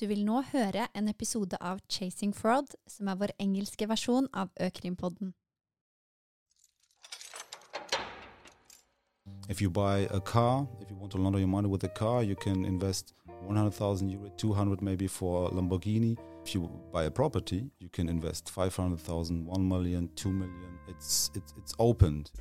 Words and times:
Du 0.00 0.06
vil 0.10 0.24
nå 0.26 0.40
høre 0.50 0.88
en 0.98 1.06
episode 1.08 1.54
av 1.62 1.78
Chasing 1.86 2.32
Fraud, 2.34 2.72
som 2.90 3.06
er 3.06 3.18
vår 3.20 3.30
engelske 3.38 3.86
versjon 3.86 4.26
av 4.34 4.48
Økrimpodden. 4.58 5.30
If 9.48 9.62
you 9.62 9.70
buy 9.70 10.08
a 10.10 10.18
car, 10.20 10.66
if 10.80 10.90
you 10.90 10.96
want 10.96 11.12
to 11.12 11.18
launder 11.18 11.38
your 11.38 11.48
money 11.48 11.68
with 11.68 11.84
a 11.84 11.88
car, 11.88 12.24
you 12.24 12.34
can 12.34 12.64
invest 12.64 13.14
100,000 13.46 14.10
euro, 14.10 14.30
200 14.36 14.82
maybe 14.82 15.06
for 15.06 15.50
Lamborghini. 15.50 16.16
If 16.44 16.56
you 16.56 16.68
buy 16.92 17.04
a 17.04 17.10
property, 17.10 17.70
you 17.78 17.88
can 17.88 18.08
invest 18.08 18.50
500,000, 18.50 19.46
1 19.46 19.68
million, 19.68 20.10
2 20.16 20.32
million. 20.32 20.78
It's, 20.88 21.30
it's, 21.36 21.54
it's 21.56 21.74
opened. 21.78 22.32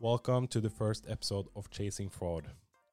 Welcome 0.00 0.48
to 0.48 0.60
the 0.60 0.70
first 0.70 1.06
episode 1.08 1.46
of 1.54 1.70
Chasing 1.70 2.10
Fraud. 2.10 2.50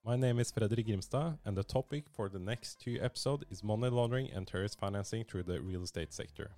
My 0.08 0.16
name 0.16 0.38
is 0.38 0.52
Fredrik 0.52 0.86
Grimstad, 0.86 1.40
and 1.46 1.58
the 1.58 1.64
topic 1.64 2.04
for 2.14 2.30
the 2.30 2.38
next 2.38 2.80
two 2.80 3.00
episodes 3.02 3.44
is 3.50 3.64
money 3.64 3.90
laundering 3.90 4.30
and 4.30 4.46
terrorist 4.46 4.80
financing 4.80 5.24
through 5.24 5.42
the 5.42 5.60
real 5.60 5.82
estate 5.82 6.14
sector. 6.14 6.52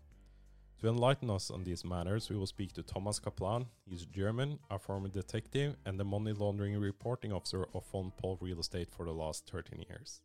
To 0.81 0.89
enlighten 0.89 1.29
us 1.29 1.49
on 1.49 1.63
these 1.63 1.85
matters, 1.85 2.29
we 2.29 2.35
will 2.35 2.45
speak 2.45 2.73
to 2.73 2.83
Tommas 2.83 3.23
Kaplan. 3.23 3.67
He's 3.85 4.05
German, 4.05 4.59
a 4.69 4.77
former 4.77 5.07
detective, 5.07 5.77
and 5.85 5.97
the 5.97 6.03
money 6.03 6.33
laundering 6.33 6.77
reporting 6.77 7.31
officer 7.31 7.65
of 7.73 7.85
Von 7.89 8.11
Poll 8.17 8.38
Real 8.41 8.59
Estate 8.59 8.89
for 8.91 9.05
the 9.05 9.13
last 9.13 9.49
13 9.49 9.85
years. 9.88 10.19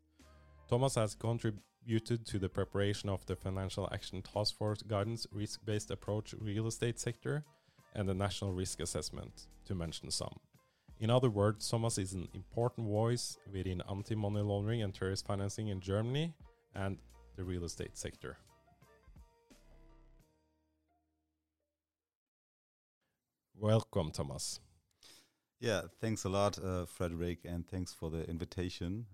Tommas 0.68 0.96
has 0.96 1.14
contributed 1.14 2.26
to 2.26 2.40
the 2.40 2.48
preparation 2.48 3.08
of 3.08 3.24
the 3.26 3.36
Financial 3.36 3.88
Action 3.92 4.22
Task 4.22 4.56
Force 4.58 4.82
Guidance 4.82 5.28
Risk 5.30 5.64
Based 5.64 5.92
Approach 5.92 6.34
Real 6.40 6.66
Estate 6.66 6.98
Sector 6.98 7.44
and 7.94 8.08
the 8.08 8.14
National 8.14 8.52
Risk 8.52 8.80
Assessment, 8.80 9.46
to 9.66 9.76
mention 9.76 10.10
some. 10.10 10.40
In 11.02 11.10
other 11.10 11.30
words, 11.30 11.68
Tommas 11.68 11.98
is 11.98 12.12
an 12.12 12.28
important 12.32 12.86
voice 12.86 13.36
within 13.52 13.82
anti 13.90 14.14
money 14.14 14.40
laundering 14.40 14.82
and 14.82 14.94
terrorist 14.94 15.26
financing 15.26 15.66
in 15.66 15.80
Germany 15.80 16.32
and 16.76 16.96
the 17.34 17.42
real 17.42 17.64
estate 17.64 17.98
sector. 17.98 18.36
Welcome, 23.58 24.12
Tommas. 24.12 24.60
Yeah, 25.58 25.82
thanks 26.00 26.22
a 26.22 26.28
lot, 26.28 26.58
uh, 26.58 26.86
Fredrik, 26.86 27.38
and 27.44 27.66
thanks 27.66 27.92
for 27.92 28.08
the 28.08 28.22
invitation. 28.30 29.06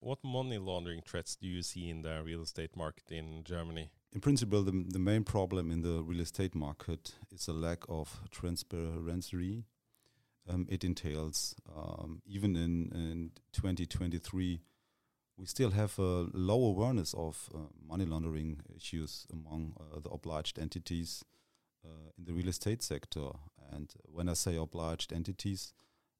What 0.00 0.18
money 0.24 0.58
laundering 0.58 1.02
threats 1.06 1.36
do 1.36 1.46
you 1.46 1.62
see 1.62 1.88
in 1.88 2.02
the 2.02 2.24
real 2.24 2.42
estate 2.42 2.76
market 2.76 3.12
in 3.12 3.44
Germany? 3.44 3.92
In 4.12 4.20
principle, 4.20 4.64
the, 4.64 4.84
the 4.88 4.98
main 4.98 5.22
problem 5.22 5.70
in 5.70 5.82
the 5.82 6.02
real 6.02 6.22
estate 6.22 6.56
market 6.56 7.14
is 7.30 7.46
a 7.46 7.52
lack 7.52 7.84
of 7.88 8.18
transparency. 8.32 9.62
Um, 10.48 10.66
it 10.70 10.84
entails, 10.84 11.56
um, 11.76 12.22
even 12.24 12.54
in, 12.54 12.92
in 12.94 13.30
2023, 13.52 14.60
we 15.36 15.46
still 15.46 15.70
have 15.70 15.98
a 15.98 16.26
low 16.32 16.64
awareness 16.64 17.14
of 17.14 17.48
uh, 17.54 17.58
money 17.86 18.04
laundering 18.04 18.60
issues 18.74 19.26
among 19.32 19.74
uh, 19.78 20.00
the 20.00 20.08
obliged 20.08 20.58
entities 20.58 21.24
uh, 21.84 22.10
in 22.16 22.24
the 22.24 22.32
real 22.32 22.48
estate 22.48 22.82
sector. 22.82 23.28
And 23.70 23.92
when 24.04 24.28
I 24.28 24.34
say 24.34 24.56
obliged 24.56 25.12
entities, 25.12 25.72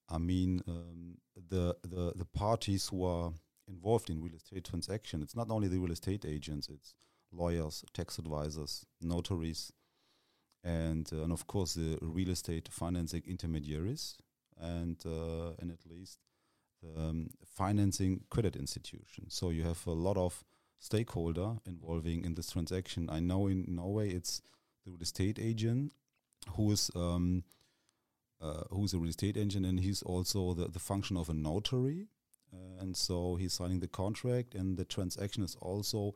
I 0.08 0.18
mean 0.18 0.62
um, 0.68 1.18
the, 1.34 1.76
the 1.82 2.12
the 2.14 2.24
parties 2.24 2.88
who 2.88 3.04
are 3.04 3.32
involved 3.68 4.10
in 4.10 4.22
real 4.22 4.34
estate 4.34 4.64
transaction. 4.64 5.22
It's 5.22 5.34
not 5.36 5.50
only 5.50 5.68
the 5.68 5.78
real 5.78 5.92
estate 5.92 6.24
agents; 6.24 6.68
it's 6.68 6.94
lawyers, 7.32 7.84
tax 7.92 8.18
advisors, 8.18 8.86
notaries, 9.00 9.72
and 10.66 11.08
uh, 11.12 11.22
and 11.22 11.32
of 11.32 11.46
course 11.46 11.74
the 11.74 11.98
real 12.02 12.30
estate 12.30 12.68
financing 12.70 13.22
intermediaries, 13.26 14.16
and 14.60 15.00
uh, 15.06 15.52
and 15.60 15.70
at 15.70 15.86
least 15.88 16.18
the 16.82 17.00
um, 17.00 17.30
financing 17.46 18.24
credit 18.30 18.56
institutions. 18.56 19.34
So 19.34 19.50
you 19.50 19.62
have 19.62 19.86
a 19.86 19.92
lot 19.92 20.16
of 20.16 20.44
stakeholder 20.78 21.56
involving 21.64 22.24
in 22.24 22.34
this 22.34 22.50
transaction. 22.50 23.08
I 23.08 23.20
know 23.20 23.46
in 23.46 23.64
Norway 23.68 24.10
it's 24.10 24.42
the 24.84 24.90
real 24.90 25.02
estate 25.02 25.38
agent 25.40 25.92
who 26.56 26.72
is 26.72 26.90
um, 26.96 27.44
uh, 28.40 28.64
who's 28.70 28.92
a 28.92 28.98
real 28.98 29.10
estate 29.10 29.36
agent, 29.36 29.64
and 29.64 29.80
he's 29.80 30.02
also 30.02 30.52
the, 30.52 30.68
the 30.68 30.80
function 30.80 31.16
of 31.16 31.28
a 31.28 31.34
notary. 31.34 32.08
Uh, 32.52 32.80
and 32.80 32.96
so 32.96 33.36
he's 33.36 33.52
signing 33.52 33.80
the 33.80 33.88
contract, 33.88 34.54
and 34.54 34.76
the 34.76 34.84
transaction 34.84 35.42
is 35.42 35.56
also 35.60 36.14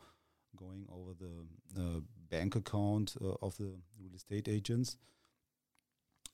going 0.56 0.86
over 0.90 1.12
the 1.18 1.80
uh, 1.80 2.00
bank 2.30 2.56
account 2.56 3.16
uh, 3.20 3.34
of 3.42 3.56
the 3.56 3.72
real 4.00 4.14
estate 4.14 4.48
agents. 4.48 4.96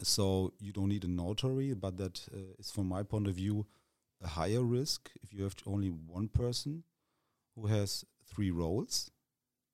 So 0.03 0.53
you 0.61 0.73
don't 0.73 0.89
need 0.89 1.05
a 1.05 1.09
notary, 1.09 1.73
but 1.75 1.97
that 1.97 2.29
uh, 2.33 2.55
is, 2.59 2.71
from 2.71 2.87
my 2.89 3.03
point 3.03 3.27
of 3.27 3.35
view, 3.35 3.67
a 4.23 4.29
higher 4.29 4.63
risk 4.63 5.11
if 5.23 5.33
you 5.33 5.43
have 5.45 5.55
only 5.67 5.89
one 5.89 6.29
person 6.29 6.85
who 7.55 7.67
has 7.67 8.05
three 8.27 8.51
roles. 8.51 9.11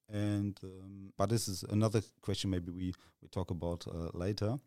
And 0.09 0.59
um, 0.63 1.13
but 1.17 1.31
this 1.31 1.49
is 1.49 1.65
another 1.65 2.03
question. 2.21 2.51
Maybe 2.51 2.71
we 2.71 2.93
we 3.21 3.29
talk 3.29 3.51
about 3.51 3.87
uh, 3.87 4.11
later. 4.13 4.59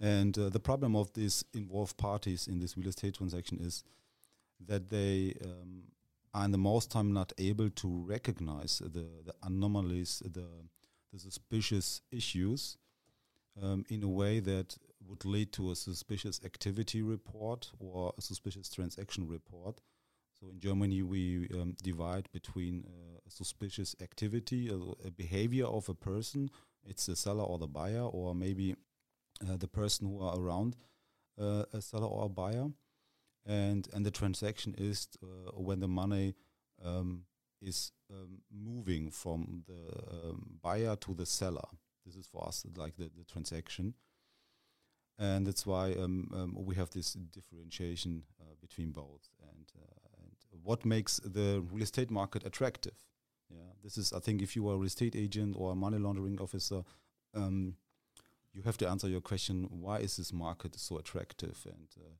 And 0.00 0.36
uh, 0.38 0.48
the 0.48 0.60
problem 0.60 0.96
of 0.96 1.12
these 1.12 1.44
involved 1.52 1.98
parties 1.98 2.48
in 2.48 2.58
this 2.58 2.76
real 2.76 2.88
estate 2.88 3.14
transaction 3.14 3.58
is 3.60 3.84
that 4.66 4.88
they 4.88 5.34
um, 5.44 5.82
in 6.34 6.52
the 6.52 6.58
most 6.58 6.90
time 6.90 7.12
not 7.12 7.32
able 7.38 7.70
to 7.70 8.04
recognize 8.06 8.78
the, 8.78 9.06
the 9.24 9.34
anomalies, 9.42 10.22
the, 10.24 10.46
the 11.12 11.18
suspicious 11.18 12.02
issues 12.10 12.76
um, 13.60 13.84
in 13.88 14.02
a 14.02 14.08
way 14.08 14.40
that 14.40 14.76
would 15.06 15.24
lead 15.24 15.52
to 15.52 15.70
a 15.70 15.76
suspicious 15.76 16.40
activity 16.44 17.02
report 17.02 17.70
or 17.78 18.12
a 18.16 18.22
suspicious 18.22 18.68
transaction 18.68 19.26
report. 19.26 19.80
So 20.40 20.48
in 20.48 20.60
Germany, 20.60 21.02
we 21.02 21.48
um, 21.54 21.74
divide 21.82 22.28
between 22.32 22.84
uh, 22.86 23.18
suspicious 23.28 23.96
activity, 24.00 24.68
a, 24.68 25.06
a, 25.06 25.10
behavior 25.10 25.66
of 25.66 25.88
a 25.88 25.94
person, 25.94 26.48
it's 26.86 27.06
the 27.06 27.16
seller 27.16 27.44
or 27.44 27.58
the 27.58 27.66
buyer, 27.66 28.02
or 28.02 28.34
maybe 28.34 28.76
uh, 29.46 29.56
the 29.56 29.68
person 29.68 30.06
who 30.06 30.22
are 30.22 30.38
around 30.38 30.76
uh, 31.38 31.64
a 31.72 31.82
seller 31.82 32.06
or 32.06 32.26
a 32.26 32.28
buyer 32.28 32.68
and 33.46 33.88
and 33.92 34.04
the 34.04 34.10
transaction 34.10 34.74
is 34.78 35.08
uh, 35.22 35.52
when 35.52 35.80
the 35.80 35.88
money 35.88 36.34
um, 36.84 37.24
is 37.60 37.92
um, 38.10 38.38
moving 38.50 39.10
from 39.10 39.64
the 39.66 40.28
um, 40.28 40.58
buyer 40.62 40.96
to 40.96 41.14
the 41.14 41.26
seller. 41.26 41.68
This 42.06 42.16
is 42.16 42.26
for 42.26 42.46
us 42.46 42.64
like 42.76 42.96
the, 42.96 43.10
the 43.16 43.24
transaction, 43.24 43.94
and 45.18 45.46
that's 45.46 45.66
why 45.66 45.92
um, 45.92 46.30
um, 46.34 46.56
we 46.58 46.74
have 46.74 46.90
this 46.90 47.12
differentiation 47.12 48.22
uh, 48.40 48.54
between 48.60 48.90
both. 48.90 49.28
And, 49.42 49.66
uh, 49.76 50.22
and 50.22 50.62
what 50.62 50.84
makes 50.84 51.18
the 51.18 51.62
real 51.70 51.82
estate 51.82 52.10
market 52.10 52.44
attractive? 52.46 52.96
Yeah, 53.50 53.72
this 53.82 53.98
is 53.98 54.12
I 54.12 54.20
think 54.20 54.42
if 54.42 54.56
you 54.56 54.68
are 54.68 54.74
a 54.74 54.76
real 54.76 54.86
estate 54.86 55.14
agent 55.14 55.56
or 55.58 55.72
a 55.72 55.74
money 55.74 55.98
laundering 55.98 56.40
officer. 56.40 56.82
Um, 57.34 57.76
you 58.52 58.62
have 58.62 58.76
to 58.78 58.88
answer 58.88 59.08
your 59.08 59.20
question: 59.20 59.68
Why 59.70 59.98
is 59.98 60.16
this 60.16 60.32
market 60.32 60.78
so 60.78 60.98
attractive? 60.98 61.64
And 61.66 61.88
uh, 61.96 62.14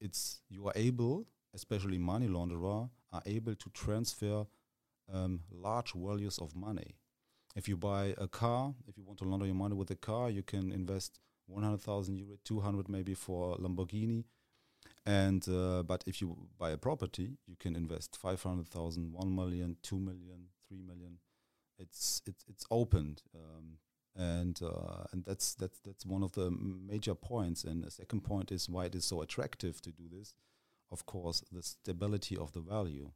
it's 0.00 0.40
you 0.48 0.66
are 0.66 0.72
able, 0.76 1.26
especially 1.54 1.98
money 1.98 2.28
launderer, 2.28 2.90
are 3.12 3.22
able 3.26 3.54
to 3.54 3.70
transfer 3.70 4.46
um, 5.12 5.40
large 5.50 5.92
values 5.94 6.38
of 6.38 6.54
money. 6.54 6.96
If 7.54 7.68
you 7.68 7.76
buy 7.76 8.14
a 8.18 8.28
car, 8.28 8.74
if 8.86 8.98
you 8.98 9.04
want 9.04 9.18
to 9.20 9.24
launder 9.24 9.46
your 9.46 9.54
money 9.54 9.74
with 9.74 9.90
a 9.90 9.96
car, 9.96 10.28
you 10.30 10.42
can 10.42 10.70
invest 10.72 11.20
100,000 11.46 12.16
euro, 12.16 12.36
200 12.44 12.88
maybe 12.88 13.14
for 13.14 13.56
Lamborghini. 13.56 14.24
And 15.06 15.46
uh, 15.48 15.84
but 15.84 16.02
if 16.06 16.20
you 16.20 16.36
buy 16.58 16.70
a 16.70 16.76
property, 16.76 17.38
you 17.46 17.56
can 17.58 17.76
invest 17.76 18.16
500,000, 18.20 19.12
1 19.12 19.34
million, 19.34 19.76
2 19.82 19.98
million, 19.98 20.48
3 20.68 20.82
million. 20.82 21.18
It's 21.78 22.22
it's 22.26 22.44
it's 22.48 22.64
opened. 22.70 23.22
Um, 23.34 23.78
and 24.16 24.60
uh, 24.62 25.04
and 25.12 25.24
that's 25.24 25.54
that's 25.54 25.78
that's 25.80 26.06
one 26.06 26.22
of 26.22 26.32
the 26.32 26.50
major 26.50 27.14
points. 27.14 27.64
And 27.64 27.84
the 27.84 27.90
second 27.90 28.22
point 28.22 28.50
is 28.50 28.68
why 28.68 28.86
it 28.86 28.94
is 28.94 29.04
so 29.04 29.20
attractive 29.20 29.80
to 29.82 29.90
do 29.90 30.04
this. 30.10 30.34
Of 30.90 31.04
course, 31.04 31.42
the 31.52 31.62
stability 31.62 32.36
of 32.36 32.52
the 32.52 32.60
value. 32.60 33.10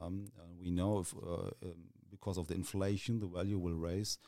Um, 0.00 0.26
we 0.60 0.70
know 0.70 0.98
if, 0.98 1.14
uh, 1.14 1.50
um, 1.62 1.90
because 2.10 2.38
of 2.38 2.48
the 2.48 2.54
inflation, 2.54 3.20
the 3.20 3.26
value 3.26 3.58
will 3.58 3.74
raise 3.74 4.18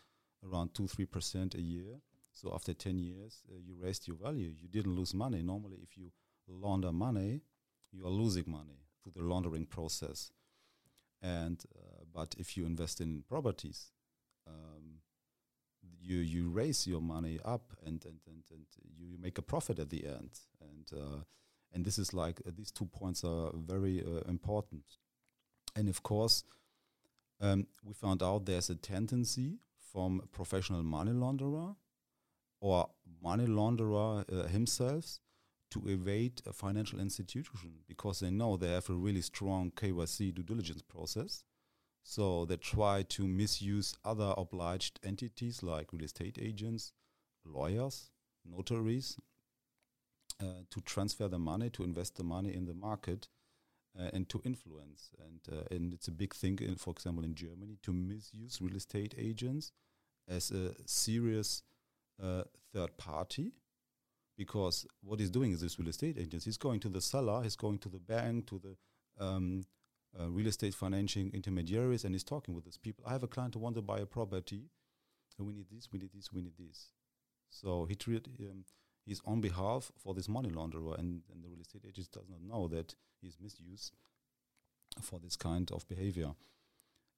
around 0.47 0.75
two 0.75 0.87
three 0.87 1.07
percent 1.07 1.55
a 1.55 1.61
year. 1.61 2.01
So 2.33 2.53
after 2.55 2.75
ten 2.75 2.99
years, 2.99 3.43
uh, 3.51 3.59
you 3.59 3.75
raised 3.81 4.07
your 4.07 4.17
value. 4.17 4.53
You 4.57 4.69
didn't 4.69 4.95
lose 4.95 5.15
money. 5.15 5.43
Normally, 5.43 5.79
if 5.83 5.97
you 5.97 6.13
launder 6.47 6.93
money, 6.93 7.43
you 7.91 8.07
are 8.07 8.11
losing 8.11 8.45
money 8.47 8.85
through 9.03 9.13
the 9.17 9.23
laundering 9.23 9.67
process. 9.67 10.31
And 11.21 11.61
uh, 11.77 12.05
but 12.15 12.37
if 12.39 12.57
you 12.57 12.65
invest 12.67 13.01
in 13.01 13.25
properties, 13.29 13.91
um, 14.47 15.01
you 16.01 16.19
you 16.19 16.51
raise 16.51 16.87
your 16.87 17.01
money 17.01 17.39
up 17.45 17.73
and 17.85 18.05
and 18.05 18.21
and, 18.27 18.43
and 18.51 18.67
you 18.99 19.17
make 19.19 19.39
a 19.39 19.43
profit 19.43 19.79
at 19.79 19.91
the 19.91 20.07
end 20.07 20.31
and 20.61 20.91
uh, 20.93 21.21
and 21.73 21.85
this 21.85 21.99
is 21.99 22.13
like 22.13 22.41
uh, 22.47 22.51
these 22.57 22.71
two 22.71 22.87
points 22.87 23.25
are 23.25 23.51
very 23.55 24.03
uh, 24.03 24.21
important 24.29 24.85
and 25.77 25.89
of 25.89 26.03
course 26.03 26.45
um, 27.41 27.67
we 27.85 27.93
found 27.93 28.23
out 28.23 28.47
there's 28.47 28.71
a 28.71 28.75
tendency 28.75 29.59
from 29.93 30.23
professional 30.33 30.83
money 30.83 31.13
launderer 31.13 31.77
or 32.61 32.89
money 33.23 33.47
launderer 33.47 34.25
uh, 34.33 34.49
himself 34.49 35.21
to 35.71 35.87
evade 35.87 36.41
a 36.47 36.53
financial 36.53 36.99
institution 36.99 37.73
because 37.87 38.21
they 38.21 38.31
know 38.31 38.57
they 38.57 38.73
have 38.73 38.89
a 38.89 38.95
really 38.95 39.21
strong 39.21 39.71
KYC 39.71 40.35
due 40.35 40.43
diligence 40.43 40.83
process. 40.83 41.45
So 42.03 42.45
they 42.45 42.57
try 42.57 43.03
to 43.03 43.27
misuse 43.27 43.95
other 44.05 44.35
obliged 44.37 44.99
entities 45.05 45.63
like 45.63 45.93
real 45.93 46.05
estate 46.05 46.39
agents, 46.41 46.93
lawyers, 47.45 48.11
notaries, 48.45 49.19
uh, 50.41 50.63
to 50.71 50.81
transfer 50.81 51.29
the 51.29 51.39
money, 51.39 51.69
to 51.71 51.85
invest 51.85 52.17
the 52.17 52.25
money 52.25 52.55
in 52.55 52.65
the 52.65 52.75
market, 52.75 53.29
uh, 53.99 54.11
and 54.13 54.29
to 54.29 54.41
influence. 54.45 55.11
And 55.19 55.41
uh, 55.59 55.65
and 55.71 55.93
it's 55.93 56.09
a 56.09 56.13
big 56.13 56.35
thing, 56.35 56.59
in, 56.61 56.77
for 56.77 56.91
example, 56.91 57.25
in 57.25 57.35
Germany, 57.35 57.79
to 57.83 57.93
misuse 57.93 58.59
real 58.61 58.77
estate 58.77 59.15
agents 59.19 59.73
as 60.29 60.51
a 60.51 60.75
serious 60.87 61.63
uh, 62.23 62.45
third 62.73 62.97
party 62.97 63.53
because 64.39 64.87
what 65.03 65.19
he's 65.19 65.31
doing 65.31 65.51
is 65.53 65.61
this 65.61 65.79
real 65.79 65.89
estate 65.89 66.17
agent. 66.17 66.45
He's 66.45 66.57
going 66.57 66.81
to 66.81 66.89
the 66.89 67.01
seller, 67.01 67.43
he's 67.43 67.57
going 67.57 67.79
to 67.79 67.89
the 67.89 67.99
bank, 67.99 68.47
to 68.47 68.61
the 68.61 68.77
um, 69.23 69.65
uh, 70.19 70.29
real 70.29 70.47
estate 70.47 70.75
financing 70.75 71.31
intermediaries, 71.35 72.05
and 72.05 72.15
he's 72.15 72.25
talking 72.25 72.55
with 72.55 72.65
these 72.65 72.79
people. 72.79 73.05
I 73.07 73.13
have 73.13 73.23
a 73.23 73.29
client 73.29 73.55
who 73.55 73.61
wants 73.61 73.77
to 73.77 73.83
buy 73.83 73.99
a 73.99 74.07
property, 74.07 74.69
and 75.39 75.47
we 75.47 75.53
need 75.53 75.67
this, 75.71 75.89
we 75.93 75.99
need 75.99 76.11
this, 76.15 76.33
we 76.33 76.43
need 76.43 76.57
this. 76.59 76.93
So 77.51 77.85
he 77.85 77.95
treat, 77.95 78.27
um, 78.41 78.65
he's 79.05 79.21
on 79.25 79.41
behalf 79.41 79.93
for 79.97 80.15
this 80.15 80.29
money 80.29 80.51
launderer, 80.51 80.99
and, 80.99 81.23
and 81.33 81.43
the 81.43 81.49
real 81.49 81.61
estate 81.61 81.85
agent 81.87 82.11
does 82.13 82.29
not 82.29 82.43
know 82.43 82.69
that 82.69 82.95
he's 83.21 83.39
misused 83.41 83.93
for 85.03 85.19
this 85.19 85.37
kind 85.37 85.71
of 85.73 85.87
behavior. 85.89 86.35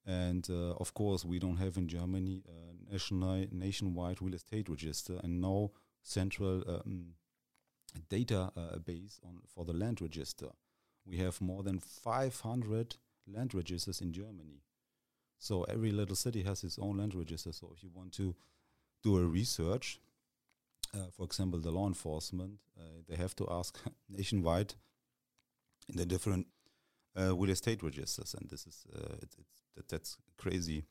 And 0.07 0.49
uh, 0.49 0.73
of 0.73 0.95
course, 0.95 1.25
we 1.25 1.39
don't 1.39 1.57
have 1.59 1.77
in 1.77 1.87
Germany 1.87 2.43
a 2.49 2.93
national, 2.93 3.47
nationwide 3.53 4.23
real 4.23 4.35
estate 4.35 4.69
register 4.69 5.21
and 5.23 5.41
no 5.41 5.73
central 6.03 6.65
um, 6.69 7.15
database 8.09 9.19
on 9.25 9.41
for 9.55 9.65
the 9.65 9.73
land 9.73 10.01
register. 10.01 10.49
We 11.05 11.19
have 11.19 11.41
more 11.41 11.63
than 11.63 11.81
500 11.81 12.97
land 13.27 13.55
registers 13.55 14.01
in 14.01 14.13
Germany. 14.13 14.63
So 15.39 15.65
every 15.65 15.91
little 15.91 16.17
city 16.17 16.43
has 16.43 16.65
its 16.65 16.79
own 16.79 16.99
land 16.99 17.15
register. 17.15 17.53
So 17.53 17.73
if 17.75 17.83
you 17.83 17.91
want 17.93 18.13
to 18.13 18.35
do 19.03 19.19
a 19.19 19.25
research, 19.25 20.01
uh, 20.95 21.11
for 21.17 21.25
example, 21.25 21.59
the 21.61 21.71
law 21.71 21.87
enforcement, 21.87 22.59
uh, 22.79 23.03
they 23.09 23.17
have 23.17 23.35
to 23.37 23.49
ask 23.51 23.79
nationwide 24.09 24.75
in 25.89 25.97
the 25.97 26.07
different 26.07 26.47
uh, 27.19 27.35
real 27.35 27.51
estate 27.51 27.83
registers, 27.83 28.35
and 28.39 28.49
this 28.51 28.67
is 28.67 28.85
uh, 28.95 29.15
it, 29.21 29.35
it's 29.39 29.63
that, 29.77 29.89
that's 29.89 30.17
crazy. 30.37 30.85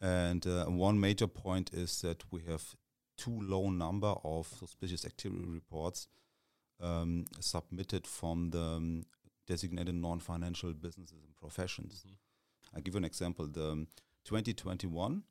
And 0.00 0.46
uh, 0.46 0.66
one 0.66 0.98
major 0.98 1.26
point 1.26 1.70
is 1.72 2.00
that 2.02 2.24
we 2.30 2.42
have 2.48 2.74
too 3.16 3.40
low 3.40 3.70
number 3.70 4.14
of 4.24 4.46
suspicious 4.58 5.04
activity 5.04 5.44
reports 5.46 6.08
um, 6.80 7.24
submitted 7.40 8.06
from 8.06 8.50
the 8.50 8.60
um, 8.60 9.04
designated 9.46 9.94
non-financial 9.94 10.72
businesses 10.72 11.22
and 11.24 11.36
professions. 11.36 12.04
Mm-hmm. 12.06 12.76
I'll 12.76 12.82
give 12.82 12.94
you 12.94 12.98
an 12.98 13.04
example. 13.04 13.46
The 13.46 13.70
um, 13.70 13.86
2021, 14.24 15.22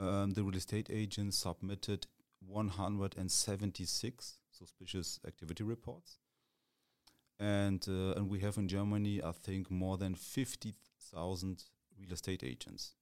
um, 0.00 0.30
the 0.32 0.42
real 0.42 0.56
estate 0.56 0.88
agents 0.90 1.38
submitted 1.38 2.06
176 2.46 4.38
suspicious 4.50 5.20
activity 5.26 5.64
reports, 5.64 6.18
and 7.38 7.84
uh, 7.88 8.12
and 8.12 8.28
we 8.28 8.40
have 8.40 8.56
in 8.56 8.68
Germany, 8.68 9.22
I 9.22 9.32
think, 9.32 9.70
more 9.70 9.96
than 9.96 10.14
50,000 10.14 11.64
real 11.98 12.12
estate 12.12 12.44
agents. 12.44 12.94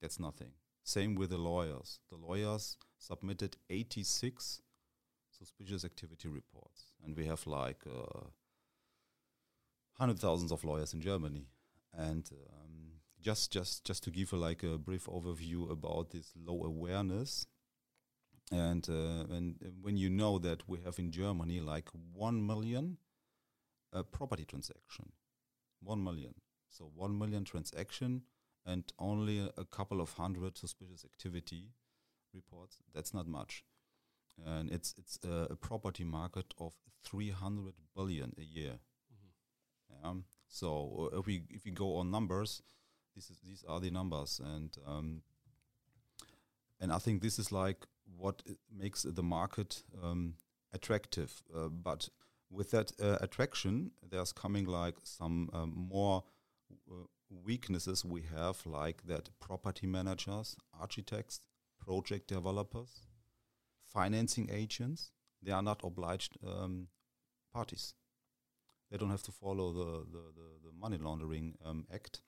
That's 0.00 0.20
nothing. 0.20 0.52
Same 0.82 1.14
with 1.14 1.30
the 1.30 1.38
lawyers. 1.38 1.98
The 2.10 2.16
lawyers 2.16 2.76
submitted 2.98 3.56
86 3.68 4.62
suspicious 5.30 5.84
activity 5.84 6.28
reports, 6.28 6.92
and 7.04 7.16
we 7.16 7.26
have 7.26 7.46
like 7.46 7.82
uh, 7.86 8.28
hundred 9.98 10.18
thousands 10.18 10.52
of 10.52 10.64
lawyers 10.64 10.94
in 10.94 11.00
Germany. 11.00 11.46
And 11.92 12.28
um, 12.52 12.76
just 13.20 13.50
just 13.50 13.84
just 13.84 14.02
to 14.04 14.10
give 14.10 14.32
a, 14.32 14.36
like 14.36 14.62
a 14.62 14.78
brief 14.78 15.06
overview 15.06 15.70
about 15.70 16.10
this 16.10 16.32
low 16.36 16.64
awareness, 16.64 17.46
and 18.52 18.86
uh, 18.88 19.34
and 19.34 19.56
when 19.80 19.96
you 19.96 20.10
know 20.10 20.38
that 20.38 20.68
we 20.68 20.78
have 20.84 20.98
in 20.98 21.10
Germany 21.10 21.60
like 21.60 21.88
one 22.12 22.46
million 22.46 22.98
uh, 23.92 24.02
property 24.02 24.44
transaction, 24.44 25.12
one 25.82 26.04
million, 26.04 26.34
so 26.70 26.90
one 26.94 27.18
million 27.18 27.44
transaction 27.44 28.22
and 28.66 28.92
only 28.98 29.38
a, 29.56 29.64
couple 29.64 30.00
of 30.00 30.12
hundred 30.14 30.58
suspicious 30.58 31.04
activity 31.04 31.70
reports. 32.34 32.78
That's 32.92 33.14
not 33.14 33.26
much, 33.26 33.64
and 34.44 34.70
it's 34.70 34.94
it's 34.98 35.18
a, 35.24 35.48
a 35.50 35.56
property 35.56 36.04
market 36.04 36.52
of 36.58 36.74
three 37.04 37.30
hundred 37.30 37.74
billion 37.96 38.34
a 38.38 38.42
year. 38.42 38.78
Yeah. 39.90 40.14
So 40.48 41.10
uh, 41.12 41.18
if 41.18 41.26
we 41.26 41.42
if 41.50 41.64
we 41.64 41.70
go 41.70 41.96
on 41.96 42.10
numbers, 42.10 42.62
this 43.14 43.30
is 43.30 43.38
these 43.40 43.64
are 43.68 43.80
the 43.80 43.90
numbers, 43.90 44.40
and 44.44 44.76
um, 44.86 45.22
and 46.80 46.92
I 46.92 46.98
think 46.98 47.22
this 47.22 47.38
is 47.38 47.52
like 47.52 47.86
what 48.16 48.42
makes 48.70 49.02
the 49.02 49.22
market 49.22 49.82
um, 50.02 50.34
attractive. 50.72 51.42
Uh, 51.54 51.68
but 51.68 52.08
with 52.50 52.70
that 52.70 52.92
uh, 53.02 53.18
attraction, 53.20 53.90
there's 54.08 54.32
coming 54.32 54.66
like 54.66 54.94
some 55.02 55.50
um, 55.52 55.72
more 55.90 56.24
uh, 56.90 57.06
weaknesses 57.44 58.04
we 58.04 58.22
have, 58.34 58.64
like 58.64 59.02
that 59.06 59.30
property 59.40 59.86
managers, 59.86 60.56
architects, 60.78 61.40
project 61.84 62.28
developers, 62.28 63.06
financing 63.84 64.48
agents, 64.52 65.10
they 65.42 65.52
are 65.52 65.62
not 65.62 65.80
obliged 65.84 66.36
um, 66.46 66.88
parties. 67.52 67.94
They 68.90 68.98
don't 68.98 69.10
have 69.10 69.22
to 69.24 69.32
follow 69.32 69.72
the, 69.72 70.06
the, 70.10 70.22
the, 70.34 70.68
the 70.68 70.72
money 70.78 70.98
laundering 70.98 71.56
um, 71.64 71.86
act. 71.92 72.20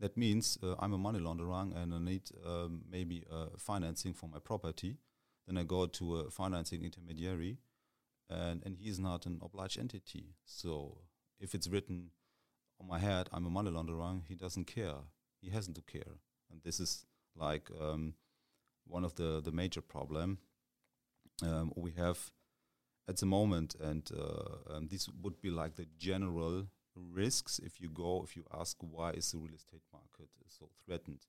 That 0.00 0.16
means 0.16 0.58
uh, 0.62 0.74
I'm 0.78 0.92
a 0.92 0.98
money 0.98 1.20
launderer 1.20 1.74
and 1.74 1.94
I 1.94 1.98
need 1.98 2.22
um, 2.44 2.82
maybe 2.90 3.24
uh, 3.30 3.46
financing 3.56 4.12
for 4.12 4.28
my 4.28 4.38
property. 4.38 4.98
Then 5.46 5.56
I 5.56 5.62
go 5.62 5.86
to 5.86 6.16
a 6.16 6.30
financing 6.30 6.84
intermediary, 6.84 7.58
and, 8.30 8.62
and 8.64 8.76
he's 8.76 8.98
not 8.98 9.26
an 9.26 9.40
obliged 9.42 9.78
entity. 9.78 10.34
So 10.44 10.98
if 11.38 11.54
it's 11.54 11.68
written 11.68 12.10
on 12.80 12.88
my 12.88 12.98
head, 12.98 13.28
I'm 13.32 13.46
a 13.46 13.50
money 13.50 13.70
launderer, 13.70 14.22
he 14.26 14.34
doesn't 14.34 14.66
care. 14.66 14.94
He 15.40 15.50
hasn't 15.50 15.76
to 15.76 15.82
care. 15.82 16.14
And 16.50 16.62
this 16.62 16.80
is 16.80 17.04
like 17.36 17.70
um, 17.80 18.14
one 18.86 19.04
of 19.04 19.14
the, 19.16 19.40
the 19.42 19.52
major 19.52 19.80
problem 19.80 20.38
um, 21.42 21.72
we 21.76 21.92
have 21.92 22.30
at 23.08 23.16
the 23.18 23.26
moment. 23.26 23.74
And 23.80 24.08
uh, 24.16 24.74
um, 24.76 24.88
this 24.88 25.08
would 25.22 25.40
be 25.40 25.50
like 25.50 25.76
the 25.76 25.86
general 25.98 26.66
risks 26.96 27.58
if 27.58 27.80
you 27.80 27.88
go, 27.88 28.22
if 28.24 28.36
you 28.36 28.44
ask 28.52 28.76
why 28.80 29.10
is 29.10 29.32
the 29.32 29.38
real 29.38 29.54
estate 29.54 29.82
market 29.92 30.28
so 30.46 30.68
threatened 30.84 31.26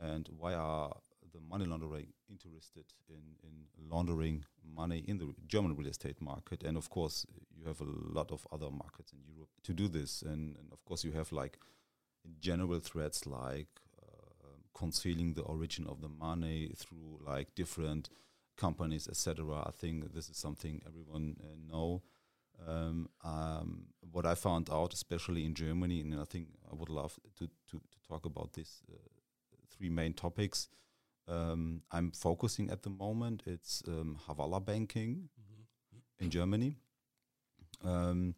and 0.00 0.28
why 0.36 0.54
are 0.54 0.92
the 1.32 1.40
money 1.40 1.66
laundering 1.66 2.08
interested 2.30 2.84
in, 3.08 3.22
in 3.42 3.88
laundering 3.90 4.44
money 4.74 5.04
in 5.06 5.18
the 5.18 5.34
German 5.46 5.76
real 5.76 5.88
estate 5.88 6.20
market. 6.20 6.62
And 6.62 6.76
of 6.76 6.88
course, 6.90 7.26
you 7.54 7.66
have 7.66 7.80
a 7.80 7.86
lot 7.86 8.30
of 8.30 8.46
other 8.50 8.70
markets 8.70 9.12
in 9.12 9.18
Europe 9.26 9.50
to 9.64 9.72
do 9.72 9.88
this. 9.88 10.22
And, 10.22 10.56
and 10.56 10.72
of 10.72 10.84
course, 10.84 11.04
you 11.04 11.12
have 11.12 11.32
like 11.32 11.58
general 12.40 12.80
threats 12.80 13.26
like 13.26 13.68
uh, 14.02 14.48
concealing 14.74 15.34
the 15.34 15.42
origin 15.42 15.86
of 15.86 16.00
the 16.00 16.08
money 16.08 16.72
through 16.76 17.20
like 17.26 17.54
different 17.54 18.08
companies, 18.58 19.08
etc. 19.08 19.62
I 19.66 19.70
think 19.70 20.12
this 20.12 20.28
is 20.28 20.36
something 20.36 20.82
everyone 20.86 21.36
uh, 21.40 21.56
know. 21.72 22.02
Um, 22.66 23.08
um, 23.24 23.86
what 24.10 24.26
I 24.26 24.34
found 24.34 24.68
out, 24.70 24.92
especially 24.92 25.44
in 25.44 25.54
Germany, 25.54 26.00
and 26.00 26.20
I 26.20 26.24
think 26.24 26.48
I 26.70 26.74
would 26.74 26.90
love 26.90 27.18
to 27.38 27.46
to, 27.46 27.76
to 27.78 27.98
talk 28.08 28.26
about 28.26 28.52
these 28.52 28.82
uh, 28.92 28.98
three 29.70 29.88
main 29.90 30.12
topics. 30.12 30.68
Um, 31.28 31.82
I'm 31.92 32.10
focusing 32.10 32.70
at 32.70 32.82
the 32.82 32.90
moment. 32.90 33.42
It's 33.46 33.82
um, 33.86 34.18
Hawala 34.26 34.64
banking 34.64 35.28
in 36.18 36.30
Germany. 36.30 36.76
Um, 37.84 38.34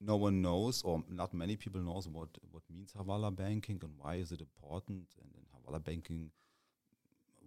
no 0.00 0.16
one 0.16 0.42
knows, 0.42 0.82
or 0.82 1.02
not 1.08 1.34
many 1.34 1.56
people 1.56 1.80
knows 1.80 2.08
what 2.08 2.28
what 2.50 2.62
means 2.70 2.92
Hawala 2.92 3.34
banking 3.34 3.80
and 3.82 3.92
why 3.98 4.16
is 4.16 4.32
it 4.32 4.40
important. 4.40 5.06
And 5.20 5.30
in 5.34 5.44
Hawala 5.52 5.82
banking, 5.82 6.30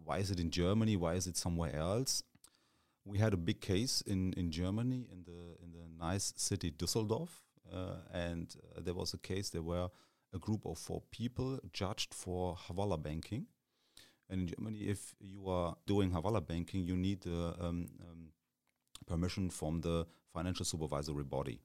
why 0.07 0.19
is 0.19 0.31
it 0.31 0.39
in 0.39 0.49
Germany? 0.49 0.95
Why 0.95 1.15
is 1.15 1.27
it 1.27 1.35
somewhere 1.35 1.75
else? 1.75 2.23
We 3.03 3.17
had 3.17 3.33
a 3.33 3.37
big 3.37 3.59
case 3.59 4.01
in, 4.01 4.33
in 4.33 4.51
Germany 4.51 5.05
in 5.11 5.23
the 5.25 5.41
in 5.63 5.69
the 5.77 5.85
nice 6.05 6.33
city 6.37 6.71
Düsseldorf, 6.71 7.29
uh, 7.73 7.97
and 8.13 8.47
uh, 8.55 8.81
there 8.85 8.93
was 8.93 9.13
a 9.13 9.17
case. 9.17 9.49
There 9.49 9.67
were 9.73 9.89
a 10.33 10.39
group 10.39 10.65
of 10.65 10.77
four 10.77 11.01
people 11.11 11.59
judged 11.73 12.13
for 12.13 12.55
Hawala 12.55 13.01
banking. 13.01 13.47
And 14.29 14.41
in 14.41 14.47
Germany, 14.47 14.79
if 14.79 15.15
you 15.19 15.49
are 15.49 15.75
doing 15.85 16.11
Hawala 16.11 16.45
banking, 16.45 16.83
you 16.83 16.97
need 16.97 17.21
the 17.21 17.55
um, 17.59 17.87
um, 18.07 18.31
permission 19.05 19.49
from 19.49 19.81
the 19.81 20.05
financial 20.33 20.65
supervisory 20.65 21.23
body. 21.23 21.61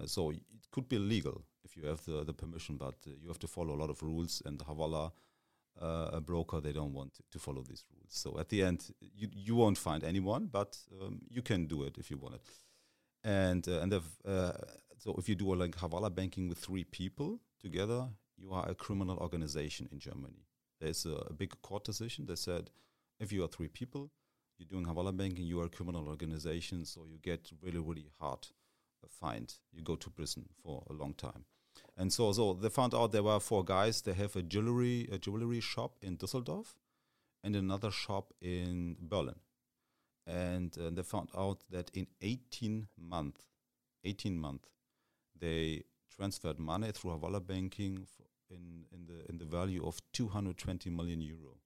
Uh, 0.00 0.06
so 0.06 0.30
it 0.30 0.40
could 0.70 0.88
be 0.88 0.96
illegal 0.96 1.42
if 1.64 1.76
you 1.76 1.84
have 1.86 2.02
the, 2.04 2.24
the 2.24 2.32
permission, 2.32 2.76
but 2.76 2.94
uh, 3.06 3.10
you 3.20 3.28
have 3.28 3.38
to 3.38 3.46
follow 3.46 3.74
a 3.74 3.80
lot 3.82 3.90
of 3.90 4.02
rules. 4.02 4.42
And 4.46 4.58
the 4.58 4.64
Hawala 4.64 5.12
uh, 5.80 6.10
a 6.12 6.20
broker, 6.20 6.60
they 6.60 6.72
don't 6.72 6.92
want 6.92 7.12
to, 7.30 7.38
follow 7.38 7.62
these 7.62 7.84
rules. 7.92 8.08
So 8.08 8.38
at 8.38 8.48
the 8.48 8.62
end, 8.62 8.92
you 9.00 9.28
you 9.32 9.56
won't 9.56 9.78
find 9.78 10.04
anyone, 10.04 10.46
but 10.46 10.78
um, 11.00 11.20
you 11.30 11.42
can 11.42 11.66
do 11.66 11.84
it 11.84 11.98
if 11.98 12.10
you 12.10 12.18
want 12.18 12.34
it. 12.36 12.42
And 13.24 13.66
uh, 13.68 13.80
and 13.80 13.94
uh, 13.94 14.52
so 14.98 15.14
if 15.18 15.28
you 15.28 15.34
do 15.34 15.54
a, 15.54 15.56
like 15.56 15.76
Hawala 15.76 16.14
banking 16.14 16.48
with 16.48 16.58
three 16.58 16.84
people 16.84 17.40
together, 17.60 18.08
you 18.36 18.52
are 18.52 18.68
a 18.68 18.74
criminal 18.74 19.18
organization 19.18 19.88
in 19.92 19.98
Germany. 19.98 20.46
There's 20.80 21.06
a, 21.06 21.14
a 21.30 21.32
big 21.32 21.60
court 21.62 21.84
decision 21.84 22.26
that 22.26 22.38
said 22.38 22.70
if 23.18 23.32
you 23.32 23.44
are 23.44 23.48
three 23.48 23.68
people, 23.68 24.10
you're 24.58 24.68
doing 24.68 24.86
Hawala 24.86 25.16
banking, 25.16 25.46
you 25.46 25.60
are 25.60 25.66
a 25.66 25.76
criminal 25.76 26.08
organization, 26.08 26.84
so 26.84 27.06
you 27.06 27.18
get 27.22 27.50
really 27.62 27.78
really 27.78 28.10
hard 28.20 28.46
uh, 29.02 29.08
fined. 29.08 29.54
You 29.72 29.82
go 29.82 29.96
to 29.96 30.10
prison 30.10 30.48
for 30.62 30.84
a 30.90 30.92
long 30.92 31.14
time. 31.14 31.44
And 31.96 32.12
so, 32.12 32.32
so 32.32 32.54
they 32.54 32.68
found 32.68 32.94
out 32.94 33.12
there 33.12 33.22
were 33.22 33.40
four 33.40 33.64
guys. 33.64 34.00
They 34.00 34.14
have 34.14 34.34
a 34.36 34.42
jewelry 34.42 35.08
a 35.12 35.18
jewelry 35.18 35.60
shop 35.60 35.96
in 36.00 36.16
Düsseldorf, 36.16 36.74
and 37.44 37.54
another 37.54 37.90
shop 37.90 38.32
in 38.40 38.96
Berlin. 39.00 39.40
And 40.26 40.76
uh, 40.78 40.90
they 40.90 41.02
found 41.02 41.28
out 41.36 41.64
that 41.70 41.90
in 41.94 42.06
18 42.22 42.88
months, 42.98 43.42
18 44.04 44.38
months, 44.38 44.68
they 45.38 45.82
transferred 46.16 46.58
money 46.58 46.92
through 46.92 47.18
Hawala 47.18 47.44
banking 47.46 48.06
in 48.48 48.84
in 48.92 49.06
the 49.06 49.28
in 49.28 49.38
the 49.38 49.44
value 49.44 49.86
of 49.86 50.00
220 50.12 50.90
million 50.90 51.20
euro 51.20 51.58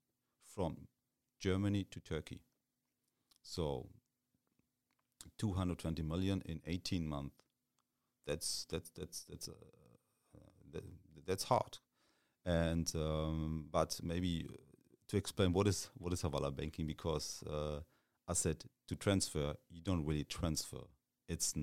from 0.45 0.89
Germany 1.39 1.85
to 1.91 2.01
Turkey. 2.01 2.41
So 3.43 3.89
220 5.39 6.03
million 6.03 6.43
in 6.47 6.61
18 6.67 7.07
months. 7.07 7.37
That's 8.27 8.67
that's 8.71 8.91
that's 8.91 9.25
that's 9.25 9.49
a 9.49 9.55
that's 11.27 11.45
hard. 11.45 11.79
And 12.45 12.91
um, 12.95 13.67
but 13.71 13.99
maybe 14.03 14.47
to 15.09 15.17
explain 15.17 15.53
what 15.53 15.67
is 15.67 15.91
what 15.99 16.13
is 16.13 16.23
Hawala 16.23 16.55
banking 16.55 16.87
because 16.87 17.43
uh, 17.51 17.81
I 18.29 18.35
said 18.35 18.65
to 18.89 18.97
transfer 18.97 19.55
you 19.71 19.83
don't 19.83 20.05
really 20.05 20.25
transfer. 20.25 20.85
It's 21.29 21.55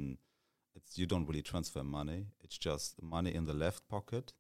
it's 0.76 0.98
you 0.98 1.06
don't 1.06 1.26
really 1.28 1.42
transfer 1.42 1.84
money. 1.84 2.28
It's 2.44 2.58
just 2.58 3.02
money 3.02 3.34
in 3.34 3.46
the 3.46 3.54
left 3.54 3.88
pocket 3.88 4.34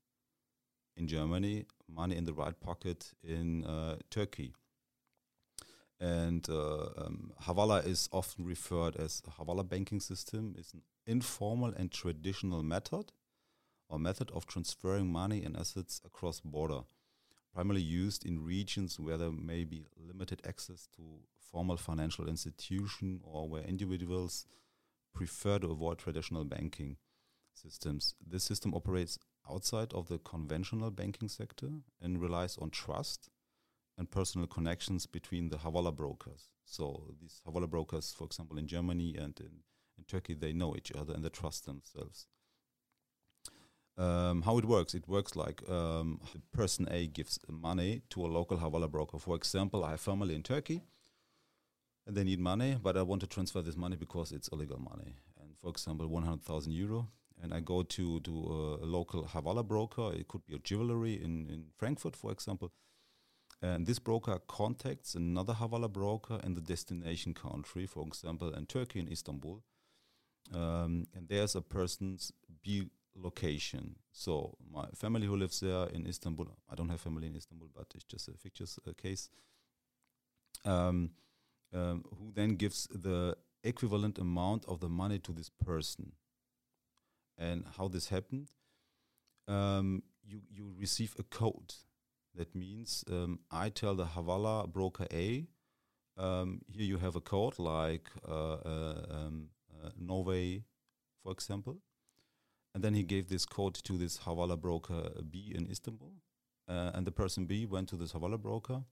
in 0.96 1.08
Germany, 1.08 1.66
money 1.88 2.16
in 2.16 2.26
the 2.26 2.34
right 2.34 2.60
pocket 2.60 3.14
in 3.24 3.64
uh, 3.66 3.98
Turkey. 4.10 4.54
And 6.00 6.48
uh, 6.50 6.90
um, 6.98 7.32
Hawala 7.44 7.86
is 7.86 8.10
often 8.12 8.46
referred 8.46 8.98
as 8.98 9.22
Hawala 9.40 9.68
banking 9.68 10.02
system. 10.02 10.56
It's 10.58 10.74
an 10.74 10.82
informal 11.08 11.74
and 11.76 11.92
traditional 11.92 12.62
method 12.64 13.12
or 13.90 14.00
method 14.00 14.32
of 14.32 14.46
transferring 14.46 15.12
money 15.12 15.44
and 15.44 15.56
assets 15.56 16.02
across 16.06 16.40
border, 16.40 16.82
primarily 17.54 17.82
used 17.82 18.26
in 18.26 18.44
regions 18.44 19.00
where 19.00 19.18
there 19.18 19.32
may 19.32 19.64
be 19.64 19.86
limited 19.98 20.42
access 20.48 20.88
to 20.96 21.02
formal 21.52 21.78
financial 21.78 22.28
institution 22.28 23.22
or 23.24 23.48
where 23.48 23.64
individuals 23.64 24.48
prefer 25.14 25.60
to 25.60 25.70
avoid 25.70 26.00
traditional 26.00 26.44
banking 26.44 26.98
systems. 27.54 28.16
This 28.26 28.44
system 28.44 28.74
operates 28.74 29.20
outside 29.50 29.94
of 29.94 30.08
the 30.08 30.18
conventional 30.20 30.90
banking 30.90 31.28
sector 31.28 31.70
and 32.02 32.20
relies 32.22 32.58
on 32.58 32.72
trust 32.72 33.30
and 33.98 34.10
personal 34.10 34.48
connections 34.48 35.06
between 35.06 35.50
the 35.50 35.58
Hawala 35.58 35.96
brokers. 35.96 36.50
So 36.66 37.14
these 37.22 37.42
Hawala 37.48 37.70
brokers, 37.70 38.14
for 38.18 38.26
example, 38.26 38.58
in 38.58 38.68
Germany 38.68 39.16
and 39.18 39.40
in, 39.40 39.52
in 39.98 40.04
Turkey, 40.08 40.34
they 40.34 40.54
know 40.54 40.76
each 40.76 40.92
other 40.92 41.14
and 41.14 41.24
they 41.24 41.30
trust 41.30 41.66
themselves. 41.66 42.26
Um, 43.98 44.42
how 44.42 44.58
it 44.58 44.66
works? 44.66 44.96
It 44.96 45.08
works 45.08 45.36
like 45.36 45.62
um, 45.70 46.20
person 46.52 46.88
A 46.90 47.08
gives 47.08 47.38
money 47.48 48.02
to 48.10 48.26
a 48.26 48.28
local 48.28 48.58
Hawala 48.58 48.90
broker. 48.90 49.20
For 49.20 49.36
example, 49.36 49.84
I 49.84 49.92
have 49.92 50.02
family 50.02 50.34
in 50.34 50.42
Turkey, 50.42 50.82
and 52.08 52.16
they 52.16 52.24
need 52.24 52.40
money, 52.40 52.78
but 52.82 52.98
I 52.98 53.04
want 53.04 53.22
to 53.22 53.28
transfer 53.28 53.62
this 53.62 53.78
money 53.78 53.96
because 53.96 54.32
it's 54.32 54.48
illegal 54.48 54.80
money. 54.80 55.16
And 55.40 55.56
for 55.62 55.70
example, 55.70 56.08
100,000 56.08 56.72
euro, 56.74 57.08
and 57.42 57.54
I 57.54 57.60
go 57.60 57.84
to 57.84 58.20
to 58.22 58.80
a, 58.82 58.86
local 58.86 59.26
Hawala 59.26 59.68
broker. 59.68 60.12
It 60.14 60.28
could 60.28 60.46
be 60.46 60.56
a 60.56 60.60
jewelry 60.60 61.14
in 61.14 61.48
in 61.50 61.66
Frankfurt, 61.78 62.16
for 62.16 62.32
example. 62.32 62.72
And 63.62 63.86
this 63.86 64.00
broker 64.00 64.40
contacts 64.48 65.16
another 65.16 65.54
Hawala 65.54 65.90
broker 65.90 66.40
in 66.44 66.56
the 66.56 66.62
destination 66.62 67.34
country, 67.34 67.86
for 67.86 68.06
example, 68.06 68.54
in 68.54 68.66
Turkey, 68.66 69.00
in 69.00 69.08
Istanbul. 69.08 69.64
Um, 70.54 71.08
and 71.16 71.30
there's 71.30 71.56
a 71.56 71.62
person's 71.62 72.34
B 72.62 72.90
location. 73.16 73.96
So 74.12 74.58
my 74.72 74.88
family 74.96 75.28
who 75.28 75.36
lives 75.36 75.60
there 75.60 75.88
in 75.88 76.08
Istanbul, 76.08 76.48
I 76.70 76.76
don't 76.76 76.90
have 76.90 77.02
family 77.02 77.28
in 77.28 77.36
Istanbul, 77.36 77.70
but 77.76 77.88
it's 77.96 78.04
just 78.04 78.28
a 78.28 78.34
fictitious 78.34 78.80
uh, 78.88 78.92
case. 78.94 79.30
Um, 80.66 81.12
um, 81.74 82.06
who 82.20 82.32
then 82.34 82.56
gives 82.56 82.88
the 82.94 83.36
equivalent 83.64 84.20
amount 84.20 84.66
of 84.66 84.80
the 84.80 84.90
money 84.90 85.20
to 85.20 85.32
this 85.32 85.50
person. 85.50 86.14
And 87.38 87.66
how 87.78 87.88
this 87.88 88.10
happened? 88.10 88.50
Um, 89.48 90.04
you 90.24 90.42
you 90.50 90.74
receive 90.80 91.16
a 91.18 91.24
code. 91.24 91.74
That 92.36 92.56
means 92.56 93.04
um, 93.12 93.40
I 93.52 93.70
tell 93.70 93.96
the 93.96 94.06
Hawala 94.06 94.72
broker 94.72 95.08
A, 95.12 95.48
um, 96.18 96.62
here 96.68 96.86
you 96.86 96.98
have 96.98 97.16
a 97.16 97.22
code 97.22 97.60
like 97.60 98.10
uh, 98.28 98.54
uh, 98.54 99.06
um, 99.10 99.50
uh, 99.84 99.90
Norway, 99.98 100.64
for 101.24 101.32
example 101.32 101.80
and 102.74 102.84
then 102.84 102.94
he 102.94 103.04
gave 103.04 103.30
this 103.30 103.46
code 103.46 103.76
to 103.76 103.98
this 103.98 104.20
Hawala 104.20 104.60
broker 104.60 105.12
B 105.30 105.54
in 105.56 105.70
Istanbul. 105.70 106.14
Uh, 106.68 106.92
and 106.94 107.06
the 107.06 107.12
person 107.12 107.46
B 107.46 107.66
went 107.66 107.90
to 107.90 107.96
this 107.96 108.14
Hawala 108.14 108.42
broker. 108.42 108.84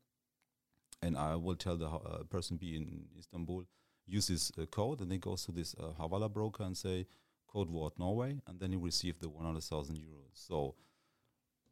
And 1.02 1.18
I 1.18 1.36
will 1.36 1.56
tell 1.56 1.78
the 1.78 1.88
uh, 1.88 2.24
person 2.30 2.58
B 2.58 2.76
in 2.76 3.06
Istanbul, 3.18 3.64
use 4.06 4.28
this 4.28 4.52
uh, 4.60 4.66
code. 4.68 5.02
And 5.02 5.12
he 5.12 5.18
goes 5.18 5.46
to 5.46 5.52
this 5.52 5.74
uh, 5.80 5.94
Hawala 6.00 6.32
broker 6.32 6.64
and 6.64 6.78
say, 6.78 7.08
code 7.48 7.70
word 7.70 7.94
Norway. 7.98 8.42
And 8.46 8.60
then 8.60 8.72
he 8.72 8.78
received 8.78 9.22
the 9.22 9.30
100,000 9.30 9.96
euros. 9.96 10.30
So 10.34 10.76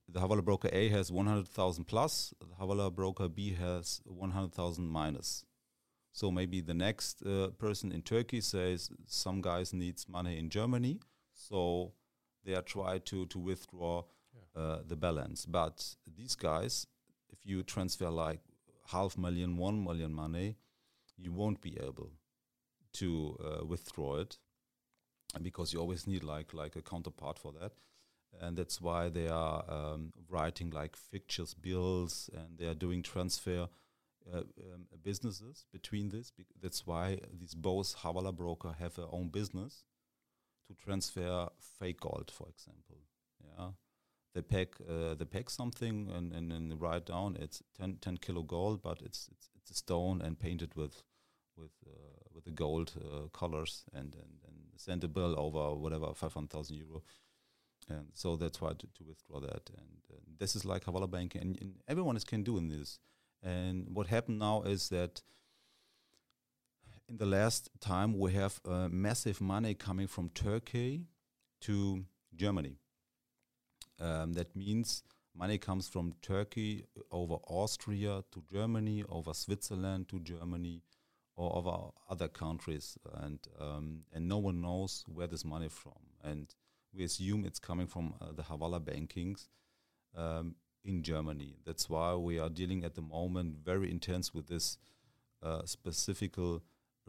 the 0.08 0.20
Hawala 0.20 0.44
broker 0.44 0.70
A 0.72 0.90
has 0.90 1.12
100,000 1.12 1.86
plus, 1.86 2.34
the 2.40 2.66
Hawala 2.66 2.94
broker 2.94 3.28
B 3.28 3.54
has 3.54 4.02
100,000 4.06 4.88
minus. 4.88 5.46
So 6.12 6.32
maybe 6.32 6.62
the 6.62 6.74
next 6.74 7.22
uh, 7.24 7.50
person 7.60 7.92
in 7.92 8.02
Turkey 8.02 8.42
says 8.42 8.90
some 9.06 9.42
guys 9.42 9.74
needs 9.74 10.10
money 10.10 10.40
in 10.40 10.50
Germany. 10.50 11.00
So 11.34 11.94
they 12.46 12.56
are 12.56 12.62
trying 12.62 13.02
to 13.02 13.26
to 13.28 13.40
withdraw 13.40 14.04
yeah. 14.34 14.62
uh, 14.62 14.80
the 14.86 14.96
balance. 14.96 15.46
But 15.46 15.96
these 16.18 16.36
guys, 16.36 16.88
if 17.30 17.46
you 17.46 17.64
transfer 17.64 18.10
like 18.10 18.40
half 18.92 19.18
million, 19.18 19.58
one 19.58 19.84
million 19.84 20.14
money, 20.14 20.56
you 21.18 21.32
won't 21.32 21.62
be 21.62 21.78
able 21.80 22.12
to 22.94 23.38
uh, 23.44 23.66
withdraw 23.66 24.18
it 24.18 24.38
because 25.42 25.74
you 25.74 25.80
always 25.80 26.08
need 26.08 26.24
like 26.24 26.54
like 26.54 26.76
a 26.76 26.82
counterpart 26.82 27.38
for 27.38 27.52
that 27.52 27.74
and 28.42 28.58
that's 28.58 28.80
why 28.82 29.10
they 29.10 29.28
are 29.28 29.64
um, 29.68 30.12
writing 30.30 30.70
like 30.70 30.96
fictitious 30.96 31.54
bills 31.54 32.30
and 32.34 32.58
they 32.58 32.66
are 32.66 32.74
doing 32.74 33.02
transfer 33.02 33.68
uh, 34.34 34.38
um, 34.40 34.86
businesses 35.04 35.66
between 35.72 36.10
this. 36.10 36.32
that's 36.62 36.86
why 36.86 37.18
these 37.40 37.56
both 37.56 37.98
Hawala 37.98 38.36
broker 38.36 38.76
have 38.80 38.96
their 38.96 39.08
own 39.12 39.30
business 39.30 39.84
to 40.70 40.76
transfer 40.76 41.50
fake 41.80 42.00
gold, 42.02 42.32
for 42.34 42.48
example. 42.48 42.98
Yeah, 43.44 43.72
they 44.36 44.42
pack 44.42 44.76
uh, 44.88 45.16
they 45.16 45.26
pack 45.26 45.50
something 45.50 46.10
and, 46.16 46.32
and, 46.34 46.52
and 46.52 46.82
write 46.82 47.06
down 47.06 47.38
it's 47.40 47.64
10, 47.80 47.98
10 48.02 48.18
kilo 48.18 48.44
gold, 48.44 48.82
but 48.82 49.02
it's 49.02 49.30
it's 49.32 49.50
it's 49.56 49.72
a 49.72 49.74
stone 49.74 50.22
and 50.22 50.40
painted 50.40 50.76
with 50.76 51.04
with 51.58 51.72
uh, 51.88 52.24
with 52.34 52.46
the 52.46 52.52
gold 52.52 52.94
uh, 52.98 53.28
colors 53.30 53.84
and, 53.94 54.16
and 54.16 54.34
and 54.48 54.58
send 54.78 55.04
a 55.04 55.08
bill 55.08 55.36
over 55.38 55.76
whatever 55.76 56.14
five 56.14 56.34
hundred 56.34 56.52
thousand 56.52 56.78
euro. 56.78 57.04
And 57.90 58.08
so 58.14 58.36
that's 58.36 58.62
why 58.62 58.70
to, 58.70 58.88
to 58.98 59.04
withdraw 59.04 59.40
that. 59.40 59.70
And, 59.76 59.88
this 60.40 60.56
is 60.56 60.64
like 60.64 60.86
Hawala 60.86 61.12
banking, 61.12 61.42
and, 61.42 61.58
and 61.60 61.74
everyone 61.86 62.16
is 62.16 62.24
can 62.24 62.44
do 62.44 62.58
in 62.58 62.70
this. 62.70 63.00
And 63.44 63.90
what 63.94 64.08
happened 64.08 64.40
now 64.40 64.62
is 64.62 64.88
that 64.88 65.22
in 67.10 67.18
the 67.18 67.26
last 67.26 67.70
time 67.80 68.18
we 68.18 68.34
have 68.34 68.60
uh, 68.66 68.88
massive 68.88 69.42
money 69.42 69.74
coming 69.74 70.08
from 70.08 70.30
Turkey 70.30 71.08
to 71.62 72.06
Germany. 72.36 72.78
Um, 74.00 74.34
that 74.34 74.56
means 74.56 75.04
money 75.36 75.58
comes 75.58 75.88
from 75.90 76.14
Turkey 76.22 76.86
over 77.12 77.36
Austria 77.48 78.24
to 78.32 78.44
Germany, 78.52 79.04
over 79.10 79.34
Switzerland 79.34 80.08
to 80.10 80.20
Germany, 80.20 80.84
or 81.36 81.56
over 81.58 81.90
other 82.10 82.28
countries, 82.28 82.98
and 83.14 83.40
um, 83.60 84.02
and 84.14 84.28
no 84.28 84.38
one 84.38 84.62
knows 84.62 85.04
where 85.08 85.28
this 85.28 85.44
money 85.44 85.70
from. 85.70 86.00
And 86.24 86.54
we 86.94 87.04
assume 87.04 87.46
it's 87.46 87.60
coming 87.60 87.88
from 87.88 88.14
uh, 88.22 88.34
the 88.36 88.44
Hawala 88.44 88.80
bankings 88.80 89.48
um, 90.16 90.56
in 90.86 91.02
Germany. 91.02 91.56
That's 91.66 91.90
why 91.90 92.14
we 92.16 92.40
are 92.40 92.50
dealing 92.50 92.84
at 92.84 92.96
the 92.96 93.02
moment 93.02 93.58
very 93.66 93.90
intense 93.90 94.34
with 94.34 94.48
this 94.48 94.78
uh, 95.42 95.66
specific 95.66 96.38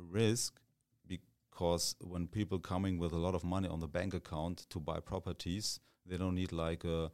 risk 0.02 0.61
because 1.07 1.95
when 2.00 2.26
people 2.26 2.59
coming 2.59 2.99
with 2.99 3.12
a 3.12 3.19
lot 3.19 3.35
of 3.35 3.45
money 3.45 3.69
on 3.69 3.80
the 3.80 3.88
bank 3.88 4.14
account 4.14 4.66
to 4.71 4.80
buy 4.80 5.00
properties, 5.00 5.80
they 6.07 6.16
don't 6.16 6.35
need 6.35 6.52
like 6.52 6.85
a 6.85 7.11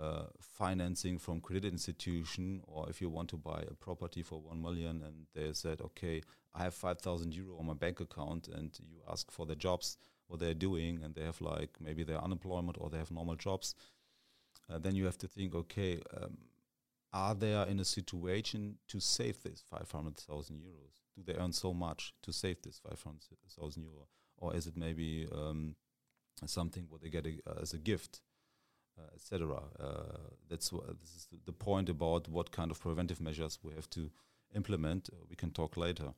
uh, 0.00 0.24
financing 0.40 1.18
from 1.18 1.40
credit 1.40 1.66
institution, 1.72 2.62
or 2.66 2.88
if 2.88 3.00
you 3.00 3.10
want 3.10 3.28
to 3.28 3.36
buy 3.36 3.62
a 3.70 3.74
property 3.74 4.22
for 4.22 4.40
one 4.40 4.60
million, 4.62 5.02
and 5.02 5.26
they 5.34 5.52
said, 5.52 5.80
okay, 5.80 6.22
I 6.54 6.62
have 6.64 6.74
five 6.74 6.98
thousand 7.00 7.34
euro 7.34 7.58
on 7.58 7.66
my 7.66 7.74
bank 7.74 8.00
account, 8.00 8.48
and 8.48 8.70
you 8.80 9.00
ask 9.10 9.30
for 9.30 9.44
the 9.44 9.54
jobs, 9.54 9.98
what 10.28 10.40
they're 10.40 10.54
doing, 10.54 11.00
and 11.02 11.14
they 11.14 11.24
have 11.24 11.40
like 11.40 11.76
maybe 11.80 12.04
they're 12.04 12.22
unemployment 12.22 12.78
or 12.80 12.88
they 12.88 12.98
have 12.98 13.10
normal 13.10 13.36
jobs, 13.36 13.74
uh, 14.70 14.78
then 14.78 14.94
you 14.94 15.04
have 15.04 15.18
to 15.18 15.28
think, 15.28 15.54
okay, 15.54 16.00
um, 16.16 16.38
are 17.12 17.34
they 17.34 17.52
in 17.68 17.78
a 17.78 17.84
situation 17.84 18.78
to 18.88 18.98
save 18.98 19.42
this 19.42 19.62
five 19.68 19.90
hundred 19.90 20.16
thousand 20.16 20.56
euros? 20.56 21.01
Do 21.16 21.22
they 21.24 21.38
earn 21.38 21.52
so 21.52 21.74
much 21.74 22.14
to 22.22 22.32
save 22.32 22.62
this 22.62 22.78
five 22.78 23.02
hundred 23.02 23.22
thousand 23.58 23.82
euro, 23.82 24.08
or 24.38 24.56
is 24.56 24.66
it 24.66 24.76
maybe 24.76 25.28
um, 25.32 25.76
something 26.46 26.86
what 26.88 27.02
they 27.02 27.10
get 27.10 27.26
a, 27.26 27.60
as 27.60 27.74
a 27.74 27.78
gift? 27.78 28.22
uh, 28.98 29.14
etc. 29.14 29.62
Uh, 29.78 30.02
that's 30.48 30.70
this 30.70 31.14
is 31.16 31.28
the 31.44 31.52
point 31.52 31.88
about 31.88 32.28
what 32.28 32.50
kind 32.50 32.70
of 32.70 32.80
preventive 32.80 33.20
measures 33.20 33.58
we 33.62 33.74
have 33.74 33.88
to 33.90 34.10
implement. 34.54 35.08
Uh, 35.12 35.24
we 35.28 35.36
can 35.36 35.50
talk 35.50 35.76
later. 35.76 36.12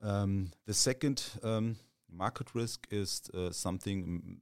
Um, 0.00 0.52
the 0.66 0.74
second 0.74 1.24
um, 1.42 1.76
market 2.10 2.54
risk 2.54 2.86
is 2.90 3.22
uh, 3.34 3.50
something 3.50 4.04
mm, 4.04 4.36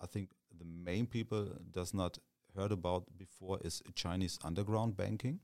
I 0.00 0.06
think 0.06 0.30
the 0.56 0.64
main 0.64 1.06
people 1.06 1.48
does 1.70 1.94
not 1.94 2.18
heard 2.56 2.72
about 2.72 3.04
before 3.16 3.58
is 3.62 3.82
Chinese 3.94 4.38
underground 4.42 4.96
banking. 4.96 5.40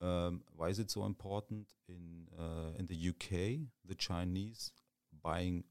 Um, 0.00 0.42
why 0.54 0.68
is 0.68 0.78
it 0.78 0.90
so 0.90 1.06
important 1.06 1.68
in 1.88 2.28
uh, 2.38 2.72
in 2.78 2.86
the 2.86 3.08
UK? 3.10 3.68
The 3.84 3.94
Chinese 3.94 4.72
buying 5.22 5.64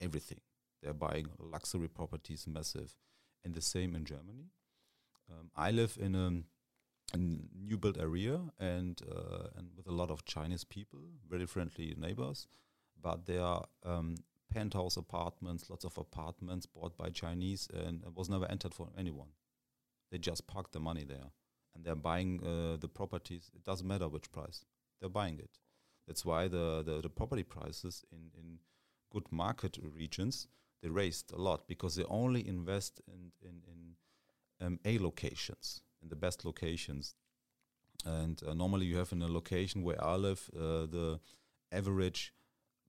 everything. 0.00 0.40
They're 0.82 0.94
buying 0.94 1.28
luxury 1.38 1.88
properties, 1.88 2.46
massive 2.46 2.94
and 3.44 3.54
the 3.54 3.62
same 3.62 3.94
in 3.94 4.04
Germany. 4.04 4.50
Um, 5.30 5.50
I 5.56 5.70
live 5.70 5.98
in 6.00 6.14
a, 6.14 6.42
a, 7.14 7.18
new 7.18 7.76
built 7.76 7.98
area 7.98 8.40
and 8.58 9.00
uh, 9.10 9.48
and 9.56 9.68
with 9.76 9.86
a 9.86 9.92
lot 9.92 10.10
of 10.10 10.24
Chinese 10.24 10.64
people, 10.64 11.00
very 11.28 11.46
friendly 11.46 11.94
neighbors, 11.98 12.46
but 13.00 13.26
there 13.26 13.42
are 13.42 13.66
um, 13.84 14.16
penthouse 14.50 14.96
apartments, 14.96 15.68
lots 15.68 15.84
of 15.84 15.98
apartments 15.98 16.66
bought 16.66 16.96
by 16.96 17.10
Chinese 17.10 17.68
and 17.72 18.02
was 18.14 18.28
never 18.30 18.46
entered 18.46 18.74
for 18.74 18.88
anyone. 18.96 19.28
They 20.10 20.18
just 20.18 20.46
park 20.46 20.72
the 20.72 20.80
money 20.80 21.04
there 21.04 21.32
and 21.78 21.86
they're 21.86 21.94
buying 21.94 22.40
uh, 22.44 22.76
the 22.76 22.88
properties. 22.88 23.50
It 23.54 23.64
doesn't 23.64 23.86
matter 23.86 24.08
which 24.08 24.32
price, 24.32 24.64
they're 25.00 25.08
buying 25.08 25.38
it. 25.38 25.58
That's 26.06 26.24
why 26.24 26.48
the, 26.48 26.82
the, 26.84 27.00
the 27.02 27.08
property 27.08 27.44
prices 27.44 28.04
in, 28.10 28.30
in 28.36 28.58
good 29.12 29.30
market 29.30 29.78
regions 29.82 30.48
they 30.82 30.88
raised 30.88 31.32
a 31.32 31.36
lot 31.36 31.66
because 31.66 31.96
they 31.96 32.04
only 32.04 32.46
invest 32.46 33.00
in 33.08 33.32
in, 33.42 33.62
in 33.66 34.66
um, 34.66 34.80
A 34.84 34.98
locations, 34.98 35.82
in 36.02 36.08
the 36.08 36.16
best 36.16 36.44
locations. 36.44 37.14
And 38.04 38.40
uh, 38.46 38.54
normally 38.54 38.86
you 38.86 38.96
have 38.96 39.12
in 39.12 39.22
a 39.22 39.28
location 39.28 39.82
where 39.82 40.02
I 40.02 40.14
live, 40.14 40.48
uh, 40.54 40.86
the 40.86 41.20
average 41.72 42.32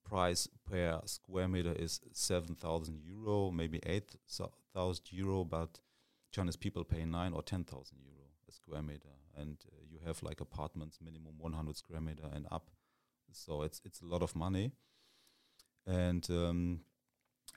price 0.07 0.47
per 0.69 1.01
square 1.05 1.47
meter 1.47 1.73
is 1.73 1.99
7,000 2.13 3.01
euro, 3.03 3.49
maybe 3.49 3.79
8,000 3.83 5.01
euro, 5.11 5.43
but 5.43 5.79
Chinese 6.31 6.55
people 6.55 6.83
pay 6.83 7.05
9 7.05 7.33
or 7.33 7.41
10,000 7.41 7.97
euro 8.03 8.18
a 8.49 8.53
square 8.53 8.81
meter. 8.81 9.13
And 9.37 9.57
uh, 9.67 9.81
you 9.89 9.99
have 10.05 10.21
like 10.23 10.41
apartments, 10.41 10.97
minimum 11.01 11.35
100 11.37 11.77
square 11.77 12.01
meter 12.01 12.25
and 12.33 12.47
up. 12.51 12.69
So 13.31 13.61
it's, 13.61 13.81
it's 13.85 14.01
a 14.01 14.05
lot 14.05 14.23
of 14.23 14.35
money. 14.35 14.71
And 15.87 16.27
um, 16.29 16.81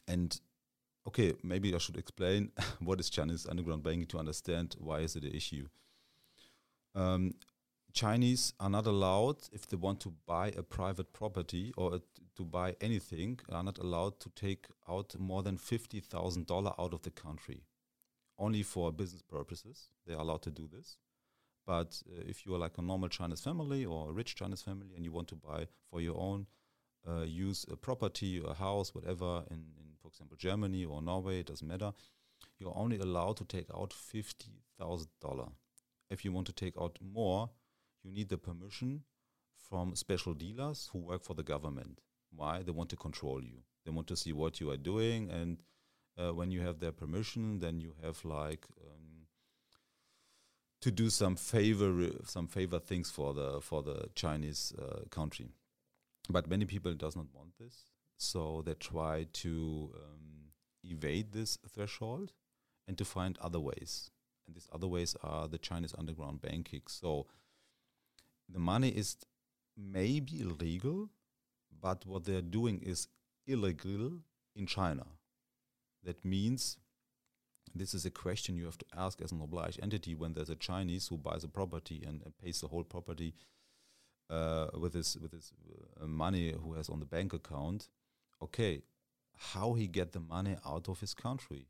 and 0.08 0.40
okay, 1.06 1.34
maybe 1.42 1.75
I 1.75 1.78
should 1.78 1.96
explain 1.96 2.52
what 2.80 3.00
is 3.00 3.11
Chinese 3.11 3.46
underground 3.46 3.82
banking 3.82 4.06
to 4.06 4.18
understand 4.18 4.76
why 4.78 5.00
is 5.00 5.16
it 5.16 5.25
an 5.25 5.32
issue. 5.32 5.66
Um, 6.94 7.32
Chinese 7.92 8.54
are 8.58 8.70
not 8.70 8.87
allowed 8.87 9.37
if 9.52 9.66
they 9.66 9.76
want 9.76 10.00
to 10.00 10.14
buy 10.26 10.49
a 10.56 10.62
private 10.62 11.12
property 11.12 11.75
or 11.76 12.00
to 12.37 12.44
buy 12.44 12.75
anything 12.80 13.38
are 13.50 13.62
not 13.62 13.78
allowed 13.78 14.18
to 14.20 14.30
take 14.30 14.66
out 14.88 15.14
more 15.18 15.42
than 15.42 15.58
fifty 15.58 16.00
thousand 16.00 16.46
dollar 16.46 16.72
out 16.78 16.94
of 16.94 17.02
the 17.02 17.11
country, 17.11 17.62
only 18.38 18.62
for 18.62 18.92
business 18.92 19.22
purposes. 19.22 19.88
They 20.06 20.14
are 20.14 20.20
allowed 20.20 20.42
to 20.42 20.50
do 20.50 20.68
this, 20.68 20.96
but 21.66 22.02
uh, 22.10 22.22
if 22.26 22.44
you 22.46 22.54
are 22.54 22.58
like 22.58 22.78
a 22.78 22.82
normal 22.82 23.08
Chinese 23.08 23.40
family 23.40 23.84
or 23.84 24.10
a 24.10 24.12
rich 24.12 24.34
Chinese 24.34 24.62
family 24.62 24.95
and 24.97 25.04
you 25.04 25.12
want 25.12 25.28
to 25.28 25.36
buy 25.36 25.66
for 25.90 26.00
your 26.00 26.18
own 26.18 26.47
uh, 27.08 27.23
use 27.23 27.66
a 27.71 27.76
property, 27.76 28.42
a 28.47 28.54
house, 28.54 28.95
whatever 28.95 29.45
in, 29.50 29.58
in 29.78 29.92
for 30.00 30.08
example, 30.08 30.36
Germany 30.36 30.84
or 30.84 31.00
Norway, 31.00 31.40
it 31.40 31.47
doesn't 31.47 31.66
matter, 31.66 31.92
you're 32.58 32.76
only 32.76 32.99
allowed 32.99 33.36
to 33.38 33.45
take 33.45 33.66
out 33.75 33.90
$50,000. 33.90 35.52
If 36.10 36.25
you 36.25 36.32
want 36.32 36.47
to 36.49 36.52
take 36.52 36.75
out 36.80 36.99
more, 37.00 37.50
you 38.02 38.10
need 38.10 38.28
the 38.28 38.38
permission 38.38 39.02
from 39.68 39.95
special 39.95 40.34
dealers 40.34 40.90
who 40.92 40.99
work 40.99 41.25
for 41.25 41.34
the 41.34 41.42
government. 41.42 42.00
Why? 42.34 42.62
They 42.62 42.73
want 42.73 42.90
to 42.90 42.97
control 42.97 43.42
you. 43.42 43.62
They 43.84 43.90
want 43.90 44.06
to 44.08 44.16
see 44.16 44.32
what 44.32 44.60
you 44.60 44.71
are 44.71 44.76
doing, 44.76 45.30
and 45.30 45.58
uh, 46.23 46.32
when 46.32 46.50
you 46.50 46.61
have 46.61 46.78
their 46.78 46.93
permission, 46.93 47.58
then 47.58 47.80
you 47.80 47.95
have 48.02 48.25
like 48.25 48.67
um, 48.85 49.26
to 50.80 50.91
do 50.91 51.11
some 51.11 51.37
favor, 51.37 52.11
some 52.25 52.47
favor 52.47 52.78
things 52.78 53.11
for 53.11 53.35
the 53.35 53.61
for 53.61 53.82
the 53.82 54.08
Chinese 54.15 54.73
uh, 54.78 55.00
country. 55.11 55.49
But 56.28 56.49
many 56.49 56.65
people 56.65 56.95
does 56.95 57.17
not 57.17 57.26
want 57.35 57.58
this, 57.58 57.91
so 58.17 58.63
they 58.65 58.75
try 58.75 59.26
to 59.32 59.91
um, 59.97 60.52
evade 60.85 61.32
this 61.32 61.58
threshold 61.69 62.32
and 62.87 62.97
to 62.99 63.04
find 63.04 63.39
other 63.39 63.61
ways. 63.61 64.11
And 64.47 64.56
these 64.56 64.69
other 64.73 64.89
ways 64.89 65.17
are 65.23 65.49
the 65.49 65.58
Chinese 65.58 65.95
underground 65.97 66.41
banking. 66.43 66.82
So 66.87 67.26
the 68.49 68.58
money 68.58 68.89
is 68.89 69.17
maybe 69.76 70.41
illegal, 70.41 71.11
but 71.80 72.04
what 72.06 72.25
they're 72.25 72.43
doing 72.43 72.80
is 72.82 73.08
illegal 73.47 74.21
in 74.54 74.67
China. 74.67 75.06
That 76.04 76.25
means 76.25 76.78
this 77.75 77.95
is 77.95 78.04
a 78.04 78.10
question 78.10 78.56
you 78.56 78.65
have 78.67 78.78
to 78.78 78.86
ask 78.97 79.21
as 79.23 79.32
an 79.32 79.41
obliged 79.41 79.80
entity 79.82 80.15
when 80.15 80.34
there's 80.34 80.50
a 80.50 80.56
Chinese 80.56 81.08
who 81.08 81.17
buys 81.17 81.45
a 81.45 81.49
property 81.49 82.02
and, 82.06 82.23
and 82.25 82.36
pays 82.38 82.60
the 82.60 82.69
whole 82.69 82.84
property 82.84 83.34
uh, 84.28 84.69
with 84.78 84.95
his 84.95 85.17
with 85.21 85.32
his 85.32 85.52
uh, 86.00 86.06
money 86.06 86.52
who 86.52 86.75
has 86.75 86.88
on 86.88 87.00
the 87.00 87.06
bank 87.06 87.32
account 87.32 87.88
okay, 88.43 88.82
how 89.36 89.75
he 89.75 89.86
get 89.86 90.12
the 90.12 90.21
money 90.21 90.56
out 90.67 90.88
of 90.88 91.00
his 91.00 91.15
country 91.15 91.67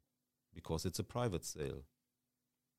because 0.55 0.85
it's 0.85 0.99
a 0.99 1.05
private 1.05 1.45
sale. 1.45 1.85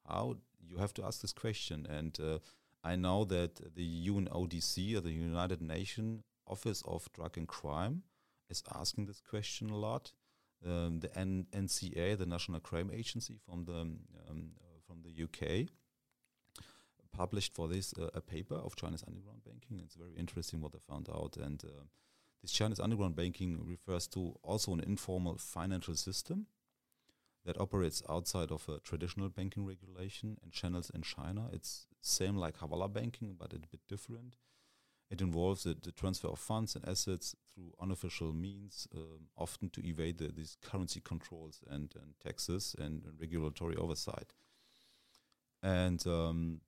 How 0.07 0.37
you 0.67 0.77
have 0.77 0.93
to 0.95 1.05
ask 1.05 1.21
this 1.21 1.33
question, 1.33 1.87
and 1.89 2.17
uh, 2.19 2.39
I 2.83 2.95
know 2.95 3.23
that 3.25 3.75
the 3.75 4.07
UNODC 4.09 4.97
or 4.97 5.01
the 5.01 5.11
United 5.11 5.61
Nations 5.61 6.23
Office 6.47 6.83
of 6.85 7.09
Drug 7.13 7.37
and 7.37 7.47
Crime 7.47 8.03
is 8.49 8.63
asking 8.73 9.05
this 9.05 9.21
question 9.21 9.69
a 9.69 9.77
lot. 9.77 10.11
Um, 10.65 10.99
the 10.99 11.17
N- 11.17 11.47
NCA, 11.51 12.17
the 12.17 12.25
National 12.25 12.59
Crime 12.59 12.89
Agency 12.93 13.35
from 13.45 13.65
the 13.65 13.81
um, 14.29 14.51
from 14.87 15.03
the 15.03 15.23
UK, 15.23 15.67
published 17.11 17.53
for 17.53 17.67
this 17.67 17.93
uh, 17.99 18.09
a 18.13 18.21
paper 18.21 18.55
of 18.55 18.75
China's 18.75 19.03
underground 19.07 19.43
banking. 19.45 19.81
It's 19.83 19.95
very 19.95 20.13
interesting 20.17 20.61
what 20.61 20.73
they 20.73 20.79
found 20.79 21.09
out, 21.09 21.37
and 21.37 21.63
uh, 21.63 21.83
this 22.41 22.51
Chinese 22.51 22.79
underground 22.79 23.15
banking 23.15 23.59
refers 23.65 24.07
to 24.07 24.35
also 24.43 24.73
an 24.73 24.81
informal 24.81 25.37
financial 25.37 25.95
system 25.95 26.47
that 27.45 27.59
operates 27.59 28.01
outside 28.09 28.51
of 28.51 28.67
a 28.69 28.79
traditional 28.79 29.29
banking 29.29 29.65
regulation 29.65 30.37
and 30.43 30.51
channels 30.51 30.89
in 30.93 31.01
China. 31.01 31.49
It's 31.51 31.87
same 32.01 32.37
like 32.37 32.57
Hawala 32.57 32.91
banking, 32.91 33.35
but 33.37 33.53
a 33.53 33.59
bit 33.59 33.81
different. 33.87 34.35
It 35.09 35.21
involves 35.21 35.63
the, 35.63 35.75
the 35.79 35.91
transfer 35.91 36.27
of 36.29 36.39
funds 36.39 36.75
and 36.75 36.87
assets 36.87 37.35
through 37.53 37.73
unofficial 37.79 38.33
means, 38.33 38.87
um, 38.95 39.27
often 39.37 39.69
to 39.69 39.87
evade 39.87 40.17
the, 40.17 40.29
these 40.29 40.57
currency 40.63 41.01
controls 41.01 41.61
and, 41.69 41.93
and 41.95 42.13
taxes 42.23 42.75
and, 42.79 43.03
and 43.03 43.19
regulatory 43.19 43.75
oversight. 43.75 44.33
And 45.61 46.05
um, 46.07 46.61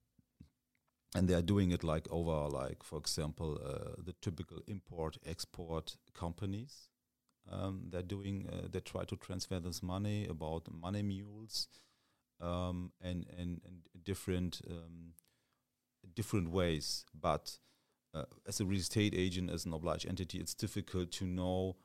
and 1.16 1.28
they 1.28 1.34
are 1.34 1.42
doing 1.42 1.70
it 1.70 1.82
like 1.82 2.06
over 2.10 2.48
like 2.48 2.82
for 2.82 2.98
example 2.98 3.58
uh, 3.64 3.94
the 4.02 4.14
typical 4.20 4.58
import 4.66 5.16
export 5.24 5.96
companies 6.14 6.88
um, 7.50 7.84
they're 7.90 8.02
doing 8.02 8.46
uh, 8.52 8.66
they 8.70 8.80
try 8.80 9.04
to 9.04 9.16
transfer 9.16 9.58
this 9.58 9.82
money 9.82 10.26
about 10.28 10.66
money 10.70 11.02
mules 11.02 11.68
um, 12.40 12.92
and, 13.00 13.26
and 13.38 13.60
and 13.64 14.04
different 14.04 14.60
um, 14.70 15.14
different 16.14 16.50
ways 16.50 17.04
but 17.18 17.58
uh, 18.16 18.24
as 18.46 18.60
a 18.60 18.64
real 18.64 18.80
estate 18.80 19.14
agent 19.14 19.50
as 19.50 19.66
an 19.66 19.72
obliged 19.72 20.06
entity 20.06 20.38
it's 20.38 20.54
difficult 20.54 21.10
to 21.12 21.24
know 21.24 21.76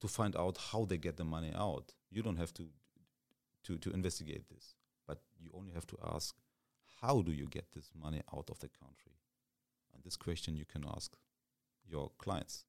to 0.00 0.08
find 0.08 0.36
out 0.36 0.56
how 0.70 0.84
they 0.84 0.98
get 0.98 1.16
the 1.16 1.24
money 1.24 1.52
out 1.54 1.92
you 2.10 2.22
don't 2.22 2.36
have 2.36 2.52
to 2.54 2.64
to 3.64 3.76
to 3.78 3.90
investigate 3.90 4.48
this 4.48 4.74
but 5.06 5.18
you 5.40 5.50
only 5.54 5.72
have 5.72 5.86
to 5.86 5.96
ask 6.14 6.34
how 7.00 7.22
do 7.22 7.32
you 7.32 7.46
get 7.46 7.72
this 7.74 7.90
money 8.00 8.22
out 8.34 8.48
of 8.50 8.58
the 8.58 8.68
country? 8.68 9.12
And 9.94 10.02
this 10.04 10.16
question 10.16 10.56
you 10.56 10.64
can 10.64 10.84
ask 10.94 11.12
your 11.88 12.10
clients. 12.18 12.64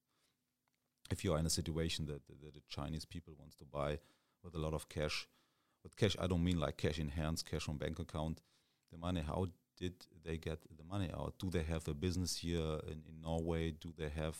If 1.12 1.23
you 1.23 1.33
are 1.33 1.39
in 1.39 1.45
a 1.45 1.49
situation 1.49 2.05
that, 2.05 2.27
that 2.27 2.53
the 2.53 2.62
Chinese 2.69 3.05
people 3.05 3.33
wants 3.39 3.55
to 3.57 3.65
buy 3.65 3.99
with 4.43 4.53
a 4.55 4.59
lot 4.59 4.73
of 4.73 4.89
cash 4.89 5.27
with 5.83 5.95
cash, 5.95 6.15
I 6.19 6.27
don't 6.27 6.43
mean 6.43 6.59
like 6.59 6.77
cash 6.77 6.99
in 6.99 7.09
hands, 7.09 7.41
cash 7.41 7.69
on 7.69 7.77
bank 7.77 7.99
account. 7.99 8.41
The 8.91 8.97
money, 8.97 9.21
how 9.21 9.47
did 9.79 9.93
they 10.23 10.37
get 10.37 10.59
the 10.77 10.83
money 10.83 11.09
out? 11.13 11.35
Do 11.39 11.49
they 11.49 11.63
have 11.63 11.87
a 11.87 11.93
business 11.93 12.37
here 12.37 12.79
in, 12.87 13.01
in 13.07 13.21
Norway? 13.21 13.71
Do 13.71 13.93
they 13.97 14.09
have 14.09 14.37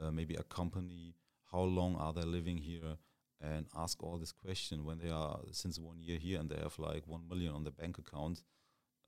uh, 0.00 0.10
maybe 0.10 0.34
a 0.34 0.42
company? 0.44 1.14
How 1.52 1.62
long 1.62 1.96
are 1.96 2.12
they 2.12 2.22
living 2.22 2.58
here? 2.58 2.96
And 3.40 3.66
ask 3.76 4.02
all 4.02 4.18
this 4.18 4.32
question 4.32 4.84
when 4.84 4.98
they 4.98 5.10
are 5.10 5.38
since 5.52 5.78
one 5.78 6.00
year 6.00 6.18
here 6.18 6.40
and 6.40 6.50
they 6.50 6.60
have 6.60 6.78
like 6.78 7.06
one 7.06 7.28
million 7.28 7.54
on 7.54 7.64
the 7.64 7.70
bank 7.70 7.98
account. 7.98 8.42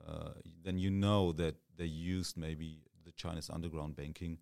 Uh, 0.06 0.30
then 0.64 0.78
you 0.78 0.90
know 0.90 1.33
that 1.33 1.56
they 1.76 1.85
used 1.85 2.37
maybe 2.37 2.78
the 3.04 3.12
Chinese 3.12 3.50
underground 3.50 3.96
banking. 3.96 4.38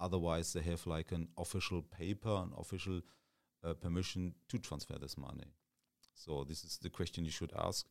Otherwise, 0.00 0.52
they 0.52 0.62
have 0.62 0.86
like 0.86 1.12
an 1.12 1.28
official 1.38 1.82
paper, 1.82 2.30
an 2.30 2.52
official 2.58 3.00
uh, 3.64 3.74
permission 3.74 4.34
to 4.48 4.58
transfer 4.58 4.98
this 4.98 5.16
money. 5.16 5.52
So 6.14 6.44
this 6.44 6.64
is 6.64 6.78
the 6.78 6.90
question 6.90 7.24
you 7.24 7.30
should 7.30 7.52
ask 7.58 7.86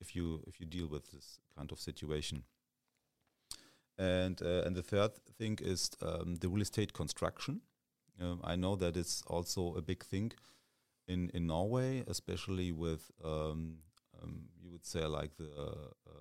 if 0.00 0.14
you 0.14 0.42
if 0.46 0.60
you 0.60 0.66
deal 0.66 0.88
with 0.88 1.10
this 1.12 1.40
kind 1.56 1.72
of 1.72 1.80
situation. 1.80 2.44
And 3.98 4.40
uh, 4.42 4.62
and 4.66 4.76
the 4.76 4.82
third 4.82 5.12
thing 5.38 5.58
is 5.62 5.90
um, 6.02 6.36
the 6.36 6.48
real 6.48 6.62
estate 6.62 6.92
construction. 6.92 7.62
Um, 8.20 8.40
I 8.44 8.56
know 8.56 8.76
that 8.76 8.96
it's 8.96 9.22
also 9.26 9.74
a 9.74 9.82
big 9.82 10.04
thing 10.04 10.32
in 11.08 11.30
in 11.30 11.46
Norway, 11.46 12.04
especially 12.06 12.72
with 12.72 13.10
um, 13.24 13.78
um 14.22 14.48
you 14.60 14.70
would 14.70 14.84
say 14.84 15.04
like 15.06 15.36
the 15.36 15.50
uh, 15.50 16.16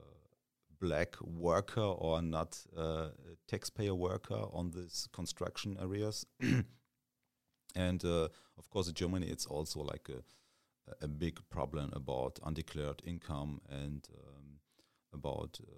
black 0.80 1.20
worker 1.22 1.82
or 1.82 2.22
not 2.22 2.60
uh, 2.78 3.10
taxpayer 3.48 3.96
worker 3.96 4.42
on 4.54 4.72
these 4.72 5.08
construction 5.12 5.78
areas. 5.82 6.26
and 7.76 8.06
uh, 8.06 8.28
of 8.58 8.70
course, 8.70 8.88
in 8.88 8.94
Germany, 8.94 9.28
it's 9.28 9.46
also 9.46 9.82
like 9.82 10.10
a 10.10 10.22
a 11.02 11.08
big 11.08 11.40
problem 11.50 11.92
about 11.94 12.40
undeclared 12.44 13.02
income 13.06 13.62
and 13.70 14.08
um, 14.18 14.60
about 15.14 15.60
uh, 15.62 15.72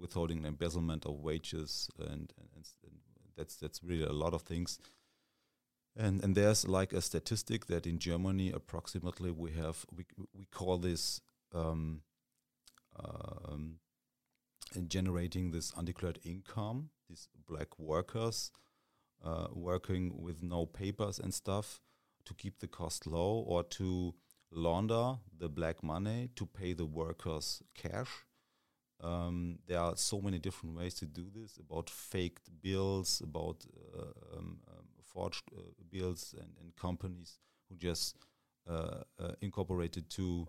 withholding 0.00 0.38
and 0.38 0.46
embezzlement 0.46 1.04
of 1.04 1.20
wages, 1.20 1.90
and, 1.98 2.32
and, 2.38 2.66
and, 2.84 3.00
that's 3.36 3.56
that's 3.56 3.82
really 3.82 4.04
a 4.04 4.12
lot 4.12 4.32
of 4.32 4.42
things. 4.42 4.78
And 5.96 6.22
and 6.22 6.36
there's 6.36 6.68
like 6.68 6.92
a 6.92 7.00
statistic 7.00 7.66
that 7.66 7.84
in 7.84 7.98
Germany, 7.98 8.52
approximately 8.52 9.32
we 9.32 9.50
have 9.52 9.84
we 9.96 10.04
we 10.32 10.46
call 10.46 10.78
this 10.78 11.20
um, 11.52 12.02
um, 12.96 13.78
generating 14.86 15.50
this 15.50 15.72
undeclared 15.76 16.20
income, 16.24 16.90
these 17.08 17.28
black 17.48 17.78
workers 17.78 18.50
uh, 19.24 19.48
working 19.52 20.22
with 20.22 20.42
no 20.42 20.66
papers 20.66 21.18
and 21.18 21.32
stuff 21.32 21.80
to 22.24 22.34
keep 22.34 22.60
the 22.60 22.68
cost 22.68 23.06
low 23.06 23.44
or 23.46 23.62
to 23.62 24.14
launder 24.54 25.16
the 25.36 25.48
black 25.48 25.82
money 25.82 26.30
to 26.36 26.46
pay 26.46 26.72
the 26.72 26.86
workers 26.86 27.62
cash. 27.74 28.08
Um, 29.02 29.58
there 29.66 29.80
are 29.80 29.96
so 29.96 30.20
many 30.20 30.38
different 30.38 30.76
ways 30.76 30.94
to 30.94 31.06
do 31.06 31.26
this 31.34 31.58
about 31.58 31.90
faked 31.90 32.48
bills, 32.62 33.20
about 33.22 33.66
uh, 33.94 34.36
um, 34.36 34.58
um, 34.68 34.86
forged 35.02 35.44
uh, 35.56 35.60
bills, 35.90 36.34
and, 36.40 36.50
and, 36.60 36.74
companies 36.76 37.38
who 37.68 37.76
just 37.76 38.16
uh, 38.70 39.02
uh 39.18 39.32
incorporated 39.40 40.08
to 40.10 40.48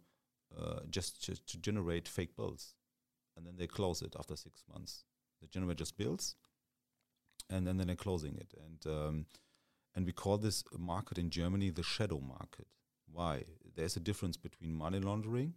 uh, 0.58 0.80
just, 0.90 1.22
just 1.22 1.46
to 1.48 1.58
generate 1.58 2.08
fake 2.08 2.36
bills, 2.36 2.76
and 3.36 3.46
then 3.46 3.56
they 3.58 3.68
close 3.68 4.02
it 4.02 4.16
after 4.18 4.36
six 4.38 4.64
months. 4.72 5.04
They 5.42 5.48
generate 5.48 5.78
just 5.78 5.98
bills, 5.98 6.36
and 7.50 7.68
then, 7.68 7.78
then 7.78 7.88
they're 7.88 7.96
closing 7.96 8.36
it, 8.38 8.54
and 8.64 8.96
um, 8.96 9.26
and 9.96 10.06
we 10.06 10.12
call 10.12 10.38
this 10.38 10.64
market 10.78 11.18
in 11.18 11.30
Germany 11.30 11.72
the 11.72 11.84
shadow 11.84 12.20
market. 12.20 12.68
Why? 13.12 13.44
There's 13.76 13.96
a 13.96 14.00
difference 14.00 14.38
between 14.38 14.74
money 14.74 15.00
laundering. 15.00 15.54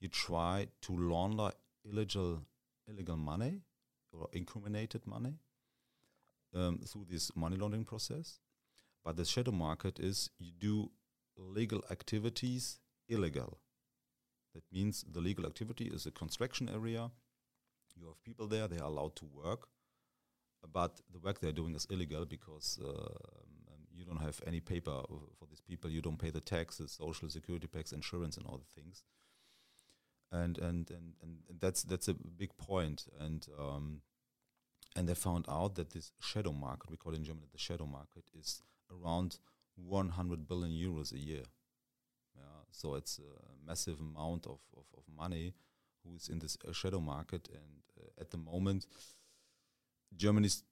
You 0.00 0.08
try 0.08 0.68
to 0.82 0.92
launder 0.96 1.50
illegal 1.84 2.42
illegal 2.88 3.16
money 3.16 3.60
or 4.12 4.28
incriminated 4.32 5.06
money 5.06 5.34
um, 6.54 6.78
through 6.86 7.06
this 7.10 7.34
money 7.36 7.56
laundering 7.56 7.84
process. 7.84 8.38
But 9.04 9.16
the 9.16 9.24
shadow 9.24 9.52
market 9.52 9.98
is 9.98 10.30
you 10.38 10.52
do 10.58 10.90
legal 11.36 11.82
activities 11.90 12.80
illegal. 13.08 13.58
That 14.54 14.64
means 14.72 15.04
the 15.10 15.20
legal 15.20 15.46
activity 15.46 15.86
is 15.86 16.06
a 16.06 16.10
construction 16.10 16.68
area. 16.68 17.10
You 17.94 18.06
have 18.06 18.22
people 18.22 18.46
there; 18.46 18.68
they 18.68 18.78
are 18.78 18.86
allowed 18.86 19.16
to 19.16 19.24
work, 19.24 19.68
but 20.72 21.00
the 21.12 21.18
work 21.18 21.40
they're 21.40 21.52
doing 21.52 21.74
is 21.74 21.86
illegal 21.90 22.24
because 22.24 22.78
uh, 22.84 23.08
you 23.98 24.04
don't 24.04 24.22
have 24.22 24.40
any 24.46 24.60
paper 24.60 25.02
for 25.38 25.46
these 25.48 25.60
people. 25.60 25.90
You 25.90 26.00
don't 26.00 26.18
pay 26.18 26.30
the 26.30 26.40
taxes, 26.40 26.92
social 26.92 27.28
security 27.28 27.66
tax, 27.66 27.92
insurance, 27.92 28.36
and 28.36 28.46
all 28.46 28.58
the 28.58 28.80
things. 28.80 29.02
And 30.30 30.58
and 30.58 30.90
and 30.90 31.14
and 31.22 31.60
that's 31.60 31.82
that's 31.82 32.06
a 32.08 32.14
big 32.14 32.56
point. 32.56 33.06
And 33.18 33.46
um, 33.58 34.02
and 34.94 35.08
they 35.08 35.14
found 35.14 35.46
out 35.48 35.74
that 35.74 35.90
this 35.90 36.12
shadow 36.20 36.52
market, 36.52 36.90
we 36.90 36.96
call 36.96 37.12
it 37.12 37.16
in 37.16 37.24
Germany 37.24 37.46
the 37.52 37.58
shadow 37.58 37.86
market, 37.86 38.24
is 38.38 38.62
around 38.90 39.38
100 39.76 40.46
billion 40.48 40.72
euros 40.72 41.12
a 41.12 41.18
year. 41.18 41.44
Yeah, 42.36 42.42
so 42.70 42.94
it's 42.94 43.18
a 43.18 43.66
massive 43.66 44.00
amount 44.00 44.46
of, 44.46 44.58
of, 44.76 44.84
of 44.96 45.04
money 45.16 45.54
who 46.04 46.14
is 46.14 46.28
in 46.28 46.38
this 46.38 46.56
uh, 46.66 46.72
shadow 46.72 47.00
market. 47.00 47.48
And 47.52 47.82
uh, 48.00 48.20
at 48.20 48.30
the 48.30 48.38
moment, 48.38 48.86
Germany's 50.16 50.62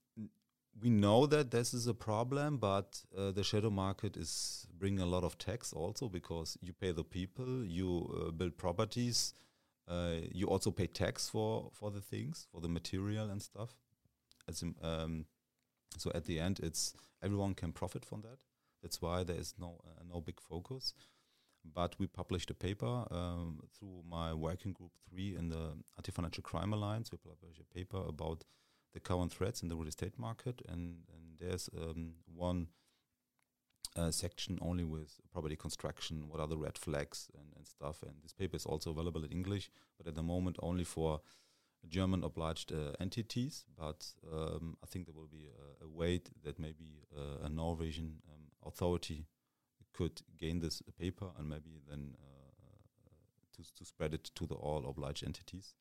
we 0.82 0.90
know 0.90 1.26
that 1.26 1.50
this 1.50 1.72
is 1.72 1.86
a 1.86 1.94
problem, 1.94 2.58
but 2.58 3.02
uh, 3.16 3.30
the 3.30 3.42
shadow 3.42 3.70
market 3.70 4.16
is 4.16 4.66
bringing 4.78 5.00
a 5.00 5.06
lot 5.06 5.24
of 5.24 5.38
tax 5.38 5.72
also 5.72 6.08
because 6.08 6.58
you 6.60 6.72
pay 6.72 6.92
the 6.92 7.04
people, 7.04 7.64
you 7.64 8.26
uh, 8.26 8.30
build 8.30 8.56
properties, 8.58 9.32
uh, 9.88 10.16
you 10.32 10.46
also 10.48 10.70
pay 10.70 10.86
tax 10.86 11.28
for 11.28 11.70
for 11.72 11.90
the 11.90 12.00
things, 12.00 12.46
for 12.52 12.60
the 12.60 12.68
material 12.68 13.30
and 13.30 13.40
stuff. 13.40 13.76
Um, 14.82 15.26
so 15.96 16.10
at 16.14 16.24
the 16.24 16.38
end, 16.40 16.60
it's 16.62 16.94
everyone 17.22 17.54
can 17.54 17.72
profit 17.72 18.04
from 18.04 18.20
that. 18.22 18.44
That's 18.82 19.00
why 19.00 19.24
there 19.24 19.38
is 19.38 19.54
no 19.58 19.80
uh, 19.86 20.02
no 20.12 20.20
big 20.20 20.40
focus. 20.40 20.94
But 21.74 21.96
we 21.98 22.06
published 22.06 22.50
a 22.50 22.54
paper 22.54 23.06
um, 23.10 23.60
through 23.76 24.04
my 24.08 24.32
working 24.32 24.72
group 24.72 24.92
three 25.08 25.34
in 25.36 25.48
the 25.48 25.72
Anti-Financial 25.98 26.42
Crime 26.42 26.72
Alliance. 26.72 27.10
We 27.10 27.18
published 27.18 27.60
a 27.60 27.74
paper 27.74 28.00
about 28.06 28.44
the 28.96 29.00
current 29.00 29.30
threats 29.30 29.62
in 29.62 29.68
the 29.68 29.76
real 29.76 29.88
estate 29.88 30.18
market, 30.18 30.62
and, 30.70 31.02
and 31.12 31.38
there's 31.38 31.68
um, 31.76 32.14
one 32.34 32.68
uh, 33.94 34.10
section 34.10 34.58
only 34.62 34.84
with 34.84 35.20
property 35.30 35.54
construction. 35.54 36.28
What 36.30 36.40
are 36.40 36.46
the 36.46 36.56
red 36.56 36.78
flags 36.78 37.28
and, 37.38 37.48
and 37.58 37.66
stuff? 37.66 38.02
And 38.02 38.14
this 38.22 38.32
paper 38.32 38.56
is 38.56 38.64
also 38.64 38.92
available 38.92 39.22
in 39.22 39.30
English, 39.30 39.70
but 39.98 40.06
at 40.06 40.14
the 40.14 40.22
moment 40.22 40.56
only 40.62 40.84
for 40.84 41.20
German 41.86 42.24
obliged 42.24 42.72
uh, 42.72 42.92
entities. 42.98 43.66
But 43.78 44.06
um, 44.32 44.78
I 44.82 44.86
think 44.86 45.04
there 45.04 45.14
will 45.14 45.28
be 45.30 45.44
a, 45.46 45.84
a 45.84 45.88
wait 45.88 46.30
that 46.42 46.58
maybe 46.58 47.02
uh, 47.14 47.44
a 47.44 47.50
Norwegian 47.50 48.22
um, 48.32 48.44
authority 48.64 49.26
could 49.92 50.22
gain 50.38 50.60
this 50.60 50.80
paper 50.98 51.26
and 51.38 51.50
maybe 51.50 51.82
then 51.86 52.16
uh, 52.18 53.12
to, 53.56 53.74
to 53.74 53.84
spread 53.84 54.14
it 54.14 54.30
to 54.36 54.46
the 54.46 54.54
all 54.54 54.88
obliged 54.88 55.22
entities. 55.22 55.74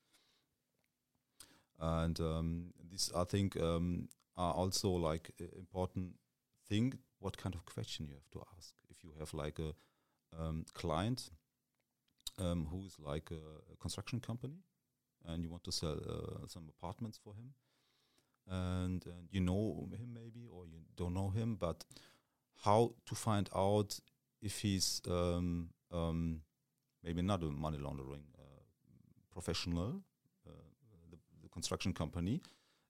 And 1.79 2.19
um, 2.19 2.73
I 3.15 3.23
think, 3.25 3.57
um, 3.57 4.07
are 4.38 4.53
also 4.53 4.89
like 4.89 5.31
important 5.57 6.15
thing. 6.67 6.93
What 7.19 7.38
kind 7.38 7.55
of 7.55 7.65
question 7.65 8.05
you 8.05 8.13
have 8.13 8.29
to 8.31 8.43
ask 8.57 8.73
if 8.89 9.03
you 9.03 9.11
have 9.19 9.33
like 9.33 9.59
a 9.59 9.73
um, 10.38 10.65
client 10.73 11.29
um, 12.39 12.67
who 12.69 12.85
is 12.85 12.97
like 12.99 13.31
a, 13.31 13.71
a, 13.73 13.77
construction 13.77 14.19
company 14.19 14.59
and 15.25 15.41
you 15.41 15.49
want 15.49 15.63
to 15.63 15.71
sell 15.71 15.93
uh, 15.93 16.47
some 16.47 16.69
apartments 16.69 17.17
for 17.23 17.33
him, 17.33 17.53
and, 18.47 19.05
and 19.05 19.27
you 19.31 19.39
know 19.39 19.88
him 19.97 20.13
maybe 20.13 20.45
or 20.51 20.65
you 20.65 20.79
don't 20.97 21.13
know 21.13 21.29
him, 21.29 21.55
but 21.55 21.83
how 22.63 22.93
to 23.05 23.15
find 23.15 23.49
out 23.55 23.99
if 24.41 24.59
he's 24.59 25.01
um, 25.09 25.69
um, 25.91 26.41
maybe 27.03 27.21
not 27.21 27.41
a 27.41 27.45
money 27.45 27.77
laundering 27.77 28.25
uh, 28.38 28.61
professional 29.31 30.01
construction 31.55 31.93
company, 31.93 32.35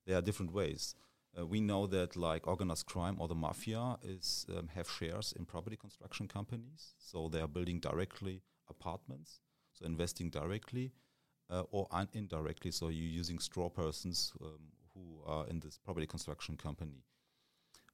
there 0.05 0.17
are 0.17 0.21
different 0.21 0.51
ways. 0.51 0.95
Uh, 1.37 1.45
we 1.45 1.59
know 1.59 1.85
that 1.87 2.15
like 2.15 2.47
organized 2.47 2.85
crime 2.85 3.17
or 3.19 3.27
the 3.27 3.35
mafia 3.35 3.97
is 4.03 4.45
um, 4.49 4.69
have 4.75 4.89
shares 4.89 5.33
in 5.37 5.45
property 5.45 5.77
construction 5.85 6.27
companies, 6.27 6.95
so 6.97 7.29
they 7.29 7.41
are 7.41 7.47
building 7.47 7.79
directly 7.79 8.41
apartments, 8.69 9.41
so 9.73 9.85
investing 9.85 10.29
directly 10.29 10.93
uh, 11.49 11.63
or 11.71 11.87
un- 11.91 12.13
indirectly. 12.13 12.71
So 12.71 12.85
you're 12.87 13.19
using 13.21 13.39
straw 13.39 13.69
persons 13.69 14.31
um, 14.41 14.71
who 14.93 15.21
are 15.25 15.45
in 15.47 15.59
this 15.59 15.77
property 15.77 16.07
construction 16.07 16.57
company. 16.57 17.03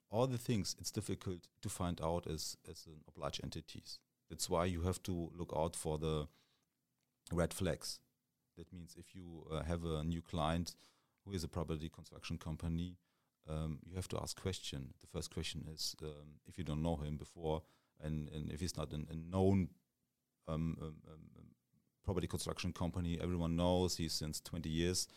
All 0.10 0.27
the 0.27 0.38
things 0.38 0.75
it's 0.79 0.91
difficult 0.91 1.47
to 1.62 1.69
find 1.69 1.99
out 2.01 2.27
as 2.27 2.57
as 2.69 2.86
an 2.86 3.01
obliged 3.07 3.41
entities. 3.43 3.99
That's 4.29 4.49
why 4.49 4.65
you 4.65 4.81
have 4.81 5.01
to 5.03 5.31
look 5.36 5.53
out 5.55 5.75
for 5.75 5.97
the 5.97 6.27
red 7.31 7.53
flags. 7.53 7.99
That 8.57 8.71
means 8.73 8.95
if 8.97 9.15
you 9.15 9.45
uh, 9.51 9.63
have 9.63 9.83
a 9.85 10.03
new 10.03 10.21
client 10.21 10.75
who 11.25 11.33
is 11.33 11.43
a 11.43 11.47
property 11.47 11.89
construction 11.89 12.37
company, 12.37 12.97
um, 13.49 13.79
you 13.87 13.95
have 13.95 14.07
to 14.09 14.19
ask 14.21 14.39
question. 14.39 14.93
The 15.01 15.07
first 15.07 15.33
question 15.33 15.65
is 15.73 15.95
um, 16.03 16.39
if 16.47 16.57
you 16.57 16.63
don't 16.63 16.83
know 16.83 16.95
him 16.95 17.17
before, 17.17 17.63
and, 18.03 18.29
and 18.29 18.51
if 18.51 18.59
he's 18.59 18.77
not 18.77 18.91
an, 18.93 19.07
a 19.09 19.15
known 19.15 19.69
um, 20.47 20.77
um, 20.81 20.95
um, 21.07 21.31
property 22.03 22.27
construction 22.27 22.73
company. 22.73 23.19
Everyone 23.21 23.55
knows 23.55 23.97
he's 23.97 24.13
since 24.13 24.41
20 24.41 24.69
years 24.69 25.07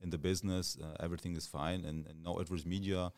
in 0.00 0.10
the 0.10 0.18
business. 0.18 0.76
Uh, 0.82 0.96
everything 1.00 1.36
is 1.36 1.46
fine, 1.46 1.84
and, 1.84 2.06
and 2.06 2.22
no 2.22 2.38
adverse 2.38 2.66
media. 2.66 3.12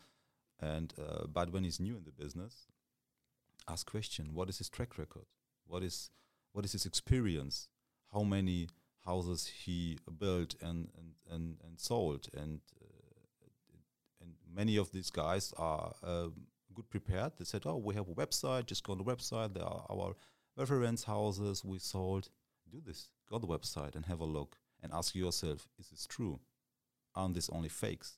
And 0.61 0.93
uh, 0.97 1.27
but 1.27 1.51
when 1.51 1.63
he's 1.63 1.79
new 1.79 1.97
in 1.97 2.03
the 2.05 2.11
business, 2.11 2.67
ask 3.67 3.89
question: 3.89 4.33
What 4.33 4.49
is 4.49 4.57
his 4.59 4.69
track 4.69 4.97
record? 4.97 5.25
What 5.67 5.83
is 5.83 6.11
what 6.53 6.63
is 6.63 6.71
his 6.71 6.85
experience? 6.85 7.67
How 8.13 8.23
many 8.23 8.69
houses 9.05 9.47
he 9.47 9.97
built 10.19 10.55
and 10.61 10.89
and 10.97 11.13
and, 11.31 11.57
and 11.63 11.79
sold? 11.79 12.27
And 12.35 12.61
uh, 12.81 13.47
and 14.21 14.33
many 14.53 14.77
of 14.77 14.91
these 14.91 15.09
guys 15.09 15.53
are 15.57 15.93
uh, 16.03 16.27
good 16.73 16.89
prepared. 16.89 17.33
They 17.37 17.45
said, 17.45 17.63
"Oh, 17.65 17.77
we 17.77 17.95
have 17.95 18.09
a 18.09 18.13
website. 18.13 18.65
Just 18.65 18.83
go 18.83 18.93
on 18.93 18.97
the 18.97 19.03
website. 19.03 19.53
There 19.53 19.63
are 19.63 19.85
our 19.89 20.15
reference 20.57 21.03
houses 21.03 21.63
we 21.63 21.79
sold. 21.79 22.29
Do 22.71 22.81
this. 22.85 23.09
Go 23.29 23.39
to 23.39 23.45
the 23.45 23.53
website 23.57 23.95
and 23.95 24.05
have 24.05 24.19
a 24.19 24.25
look 24.25 24.57
and 24.81 24.91
ask 24.93 25.15
yourself: 25.15 25.67
Is 25.79 25.89
this 25.89 26.05
true? 26.05 26.39
Aren't 27.15 27.35
these 27.35 27.49
only 27.49 27.69
fakes? 27.69 28.17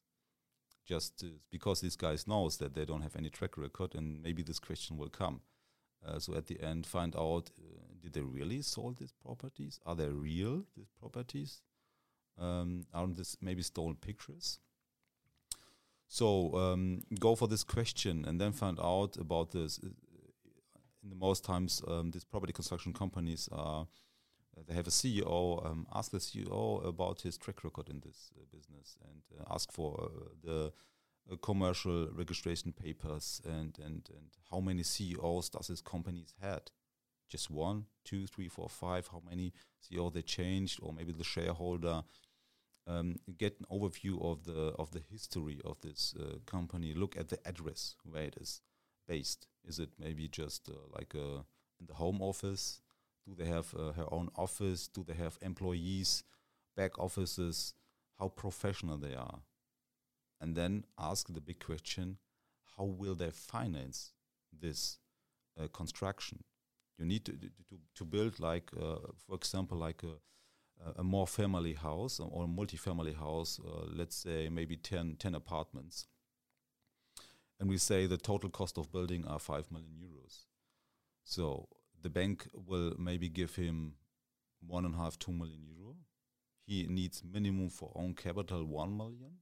Just 0.85 1.23
uh, 1.23 1.27
because 1.51 1.81
these 1.81 1.95
guys 1.95 2.27
knows 2.27 2.57
that 2.57 2.73
they 2.73 2.85
don't 2.85 3.01
have 3.01 3.15
any 3.15 3.29
track 3.29 3.57
record, 3.57 3.95
and 3.95 4.21
maybe 4.21 4.43
this 4.43 4.59
question 4.59 4.97
will 4.97 5.09
come. 5.09 5.41
Uh, 6.05 6.19
so 6.19 6.35
at 6.35 6.47
the 6.47 6.61
end, 6.61 6.85
find 6.85 7.15
out: 7.15 7.51
uh, 7.59 7.93
Did 8.01 8.13
they 8.13 8.21
really 8.21 8.61
sold 8.61 8.97
these 8.97 9.13
properties? 9.13 9.79
Are 9.85 9.95
they 9.95 10.07
real? 10.07 10.63
These 10.75 10.91
properties? 10.99 11.61
Um, 12.39 12.85
aren't 12.93 13.17
this 13.17 13.37
maybe 13.41 13.63
stolen 13.63 13.95
pictures? 13.95 14.59
So 16.07 16.55
um, 16.55 17.03
go 17.19 17.35
for 17.35 17.47
this 17.47 17.63
question 17.63 18.25
and 18.25 18.39
then 18.39 18.53
find 18.53 18.79
out 18.79 19.17
about 19.17 19.51
this. 19.51 19.79
Uh, 19.83 19.89
in 21.03 21.09
the 21.09 21.15
most 21.15 21.43
times, 21.43 21.81
um, 21.87 22.11
these 22.11 22.25
property 22.25 22.53
construction 22.53 22.93
companies 22.93 23.49
are. 23.51 23.87
Uh, 24.57 24.61
they 24.67 24.73
have 24.73 24.87
a 24.87 24.91
CEO. 24.91 25.63
Um, 25.65 25.85
ask 25.93 26.11
the 26.11 26.17
CEO 26.17 26.83
about 26.85 27.21
his 27.21 27.37
track 27.37 27.63
record 27.63 27.89
in 27.89 27.99
this 27.99 28.31
uh, 28.35 28.43
business, 28.51 28.97
and 29.03 29.21
uh, 29.39 29.53
ask 29.53 29.71
for 29.71 30.03
uh, 30.03 30.29
the 30.43 30.73
uh, 31.31 31.35
commercial 31.37 32.09
registration 32.13 32.71
papers 32.73 33.41
and 33.45 33.77
and 33.83 34.09
and 34.15 34.29
how 34.51 34.59
many 34.59 34.83
CEOs 34.83 35.49
does 35.49 35.67
this 35.67 35.81
company's 35.81 36.33
had? 36.41 36.71
Just 37.29 37.51
one, 37.51 37.85
two, 38.05 38.25
three, 38.25 38.47
four, 38.47 38.69
five. 38.69 39.07
How 39.11 39.21
many 39.29 39.53
CEO 39.83 40.11
they 40.11 40.21
changed, 40.21 40.79
or 40.81 40.93
maybe 40.93 41.11
the 41.11 41.23
shareholder 41.23 42.03
um, 42.87 43.17
get 43.37 43.59
an 43.59 43.65
overview 43.71 44.21
of 44.23 44.45
the 44.45 44.73
of 44.79 44.91
the 44.91 45.01
history 45.11 45.59
of 45.65 45.79
this 45.81 46.15
uh, 46.19 46.37
company. 46.45 46.93
Look 46.93 47.17
at 47.17 47.27
the 47.27 47.39
address 47.45 47.95
where 48.03 48.23
it 48.23 48.37
is 48.39 48.61
based. 49.07 49.47
Is 49.67 49.79
it 49.79 49.89
maybe 49.99 50.27
just 50.27 50.69
uh, 50.69 50.73
like 50.95 51.13
a, 51.13 51.45
in 51.79 51.87
the 51.87 51.95
home 51.95 52.21
office? 52.21 52.81
Do 53.27 53.35
they 53.35 53.49
have 53.49 53.73
uh, 53.77 53.91
her 53.91 54.05
own 54.11 54.29
office? 54.37 54.87
Do 54.87 55.03
they 55.03 55.15
have 55.15 55.37
employees, 55.41 56.23
back 56.75 56.97
offices? 56.97 57.73
How 58.17 58.29
professional 58.29 58.97
they 58.97 59.13
are, 59.13 59.41
and 60.39 60.55
then 60.55 60.85
ask 60.97 61.33
the 61.33 61.41
big 61.41 61.63
question: 61.63 62.17
How 62.77 62.85
will 62.85 63.15
they 63.15 63.31
finance 63.31 64.13
this 64.51 64.99
uh, 65.59 65.67
construction? 65.67 66.43
You 66.97 67.05
need 67.05 67.25
to 67.25 67.33
to, 67.33 67.79
to 67.95 68.05
build 68.05 68.39
like, 68.39 68.71
uh, 68.75 68.97
for 69.25 69.35
example, 69.35 69.77
like 69.77 70.03
a 70.03 70.17
a 70.97 71.03
more 71.03 71.27
family 71.27 71.73
house 71.73 72.19
or 72.19 72.43
a 72.43 72.47
multi-family 72.47 73.13
house, 73.13 73.59
uh, 73.65 73.85
let's 73.91 74.15
say 74.15 74.49
maybe 74.49 74.75
10, 74.77 75.15
10 75.17 75.35
apartments, 75.35 76.07
and 77.59 77.69
we 77.69 77.77
say 77.77 78.05
the 78.05 78.17
total 78.17 78.49
cost 78.49 78.77
of 78.77 78.91
building 78.91 79.25
are 79.25 79.39
5 79.39 79.71
million 79.71 79.93
euros. 79.99 80.45
So 81.23 81.67
the 82.01 82.09
bank 82.09 82.47
will 82.53 82.93
maybe 82.97 83.29
give 83.29 83.55
him 83.55 83.93
one 84.65 84.85
and 84.85 84.95
a 84.95 84.97
half, 84.97 85.17
two 85.17 85.31
million 85.31 85.63
euro. 85.65 85.95
He 86.65 86.85
needs 86.87 87.23
minimum 87.23 87.69
for 87.69 87.91
own 87.95 88.13
capital 88.13 88.63
1 88.65 88.95
million 88.95 89.37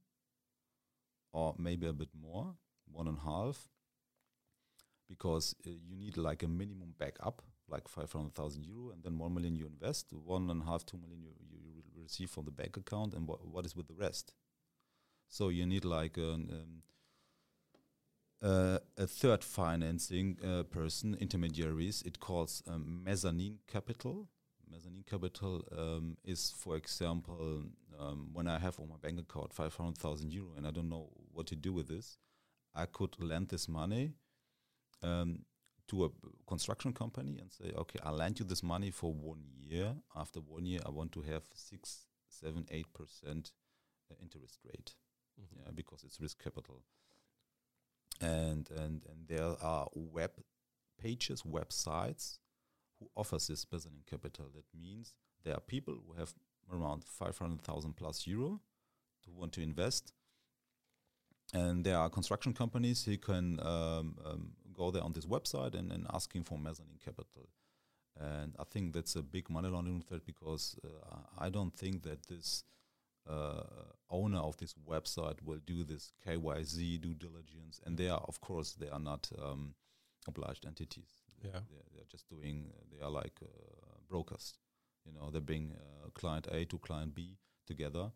or 1.36 1.54
maybe 1.58 1.86
a 1.86 1.92
bit 1.92 2.08
more, 2.18 2.54
one 2.90 3.06
and 3.06 3.18
a 3.18 3.20
half, 3.20 3.68
because 5.06 5.54
uh, 5.66 5.70
you 5.70 5.94
need 5.94 6.16
like 6.16 6.42
a 6.42 6.48
minimum 6.48 6.94
backup 6.98 7.42
like 7.68 7.88
500,000 7.88 8.64
euro, 8.64 8.90
and 8.92 9.02
then 9.02 9.18
1 9.18 9.34
million 9.34 9.54
you 9.56 9.66
invest, 9.66 10.12
one 10.12 10.48
and 10.50 10.62
a 10.62 10.64
half, 10.64 10.86
two 10.86 10.96
million 10.98 11.20
you, 11.20 11.30
you, 11.50 11.58
you 11.94 12.02
receive 12.02 12.30
from 12.30 12.44
the 12.44 12.50
bank 12.50 12.76
account, 12.76 13.12
and 13.12 13.26
wha- 13.26 13.36
what 13.42 13.66
is 13.66 13.76
with 13.76 13.88
the 13.88 13.94
rest? 13.94 14.32
So 15.28 15.48
you 15.48 15.66
need 15.66 15.84
like 15.84 16.16
an, 16.16 16.82
um, 18.42 18.48
uh, 18.48 18.78
a 18.96 19.06
third 19.06 19.42
financing 19.42 20.38
uh, 20.46 20.62
person, 20.62 21.16
intermediaries. 21.20 22.02
It 22.02 22.20
calls 22.20 22.62
um, 22.68 23.02
mezzanine 23.04 23.58
capital. 23.66 24.28
Mezzanine 24.70 25.04
capital 25.10 25.64
um, 25.76 26.16
is, 26.24 26.54
for 26.56 26.76
example, 26.76 27.64
um, 27.98 28.30
when 28.32 28.46
I 28.46 28.58
have 28.58 28.78
on 28.78 28.88
my 28.88 28.96
bank 29.00 29.18
account 29.20 29.52
500,000 29.52 30.32
euro 30.32 30.50
and 30.56 30.66
I 30.66 30.70
don't 30.70 30.88
know 30.88 31.10
what 31.36 31.46
to 31.48 31.56
do 31.56 31.72
with 31.72 31.88
this, 31.88 32.18
I 32.74 32.86
could 32.86 33.16
lend 33.20 33.48
this 33.48 33.68
money 33.68 34.14
um, 35.02 35.44
to 35.88 36.04
a 36.06 36.08
construction 36.48 36.92
company 36.92 37.38
and 37.40 37.52
say, 37.52 37.72
okay, 37.76 37.98
I'll 38.02 38.16
lend 38.16 38.38
you 38.40 38.46
this 38.46 38.62
money 38.62 38.90
for 38.90 39.12
one 39.12 39.44
year. 39.56 39.94
After 40.14 40.40
one 40.40 40.66
year, 40.66 40.80
I 40.86 40.90
want 40.90 41.12
to 41.12 41.22
have 41.22 41.44
six, 41.54 42.06
seven, 42.28 42.66
eight 42.70 42.92
percent 42.92 43.52
uh, 44.10 44.14
interest 44.22 44.58
rate, 44.64 44.94
Mhm. 45.40 45.58
yeah, 45.64 45.70
because 45.74 46.04
it's 46.04 46.20
risk 46.20 46.42
capital. 46.42 46.82
And 48.20 48.70
and 48.70 49.02
and 49.10 49.28
there 49.28 49.56
are 49.62 49.88
web 49.94 50.32
pages, 50.98 51.42
websites 51.42 52.38
who 52.98 53.10
offers 53.14 53.46
this 53.48 53.66
mezzanine 53.70 54.04
capital. 54.06 54.46
That 54.54 54.64
means 54.74 55.12
there 55.44 55.54
are 55.54 55.60
people 55.60 55.94
who 56.06 56.14
have 56.14 56.32
around 56.72 57.04
five 57.04 57.36
hundred 57.38 57.62
thousand 57.62 57.94
plus 57.96 58.26
euro 58.26 58.60
to 59.24 59.30
want 59.30 59.52
to 59.52 59.60
invest. 59.62 60.12
And 61.54 61.84
there 61.84 61.96
are 61.96 62.08
construction 62.08 62.52
companies 62.52 63.04
who 63.04 63.16
can 63.16 63.60
um, 63.60 64.16
um, 64.24 64.52
go 64.72 64.90
there 64.90 65.02
on 65.02 65.12
this 65.12 65.26
website 65.26 65.74
and, 65.74 65.92
and 65.92 66.06
asking 66.12 66.44
for 66.44 66.58
mezzanine 66.58 66.98
capital. 67.04 67.48
And 68.18 68.54
I 68.58 68.64
think 68.64 68.94
that's 68.94 69.14
a 69.16 69.22
big 69.22 69.50
money 69.50 69.68
laundering 69.68 70.00
threat 70.00 70.24
because 70.24 70.76
uh, 70.84 71.18
I 71.38 71.50
don't 71.50 71.74
think 71.74 72.02
that 72.02 72.26
this 72.26 72.64
uh, 73.28 73.62
owner 74.10 74.38
of 74.38 74.56
this 74.56 74.74
website 74.88 75.42
will 75.44 75.60
do 75.66 75.84
this 75.84 76.12
KYC 76.26 77.00
due 77.00 77.14
diligence. 77.14 77.80
And 77.84 77.96
they 77.98 78.08
are, 78.08 78.22
of 78.26 78.40
course, 78.40 78.72
they 78.72 78.88
are 78.88 79.00
not 79.00 79.30
um, 79.42 79.74
obliged 80.26 80.64
entities. 80.66 81.22
Yeah. 81.42 81.50
They're, 81.52 81.82
they're 81.94 82.10
just 82.10 82.28
doing, 82.28 82.72
they 82.90 83.04
are 83.04 83.10
like 83.10 83.38
uh, 83.42 83.46
brokers. 84.08 84.54
You 85.04 85.12
know, 85.12 85.30
they 85.30 85.40
bring 85.40 85.74
uh, 85.74 86.08
client 86.14 86.48
A 86.50 86.64
to 86.64 86.78
client 86.78 87.14
B 87.14 87.36
together 87.66 88.10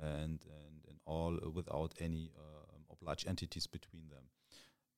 and, 0.00 0.40
and, 0.44 0.84
and 0.88 0.98
all 1.06 1.38
without 1.52 1.94
any 2.00 2.30
uh, 2.36 2.66
obliged 2.90 3.26
entities 3.26 3.66
between 3.66 4.08
them 4.08 4.24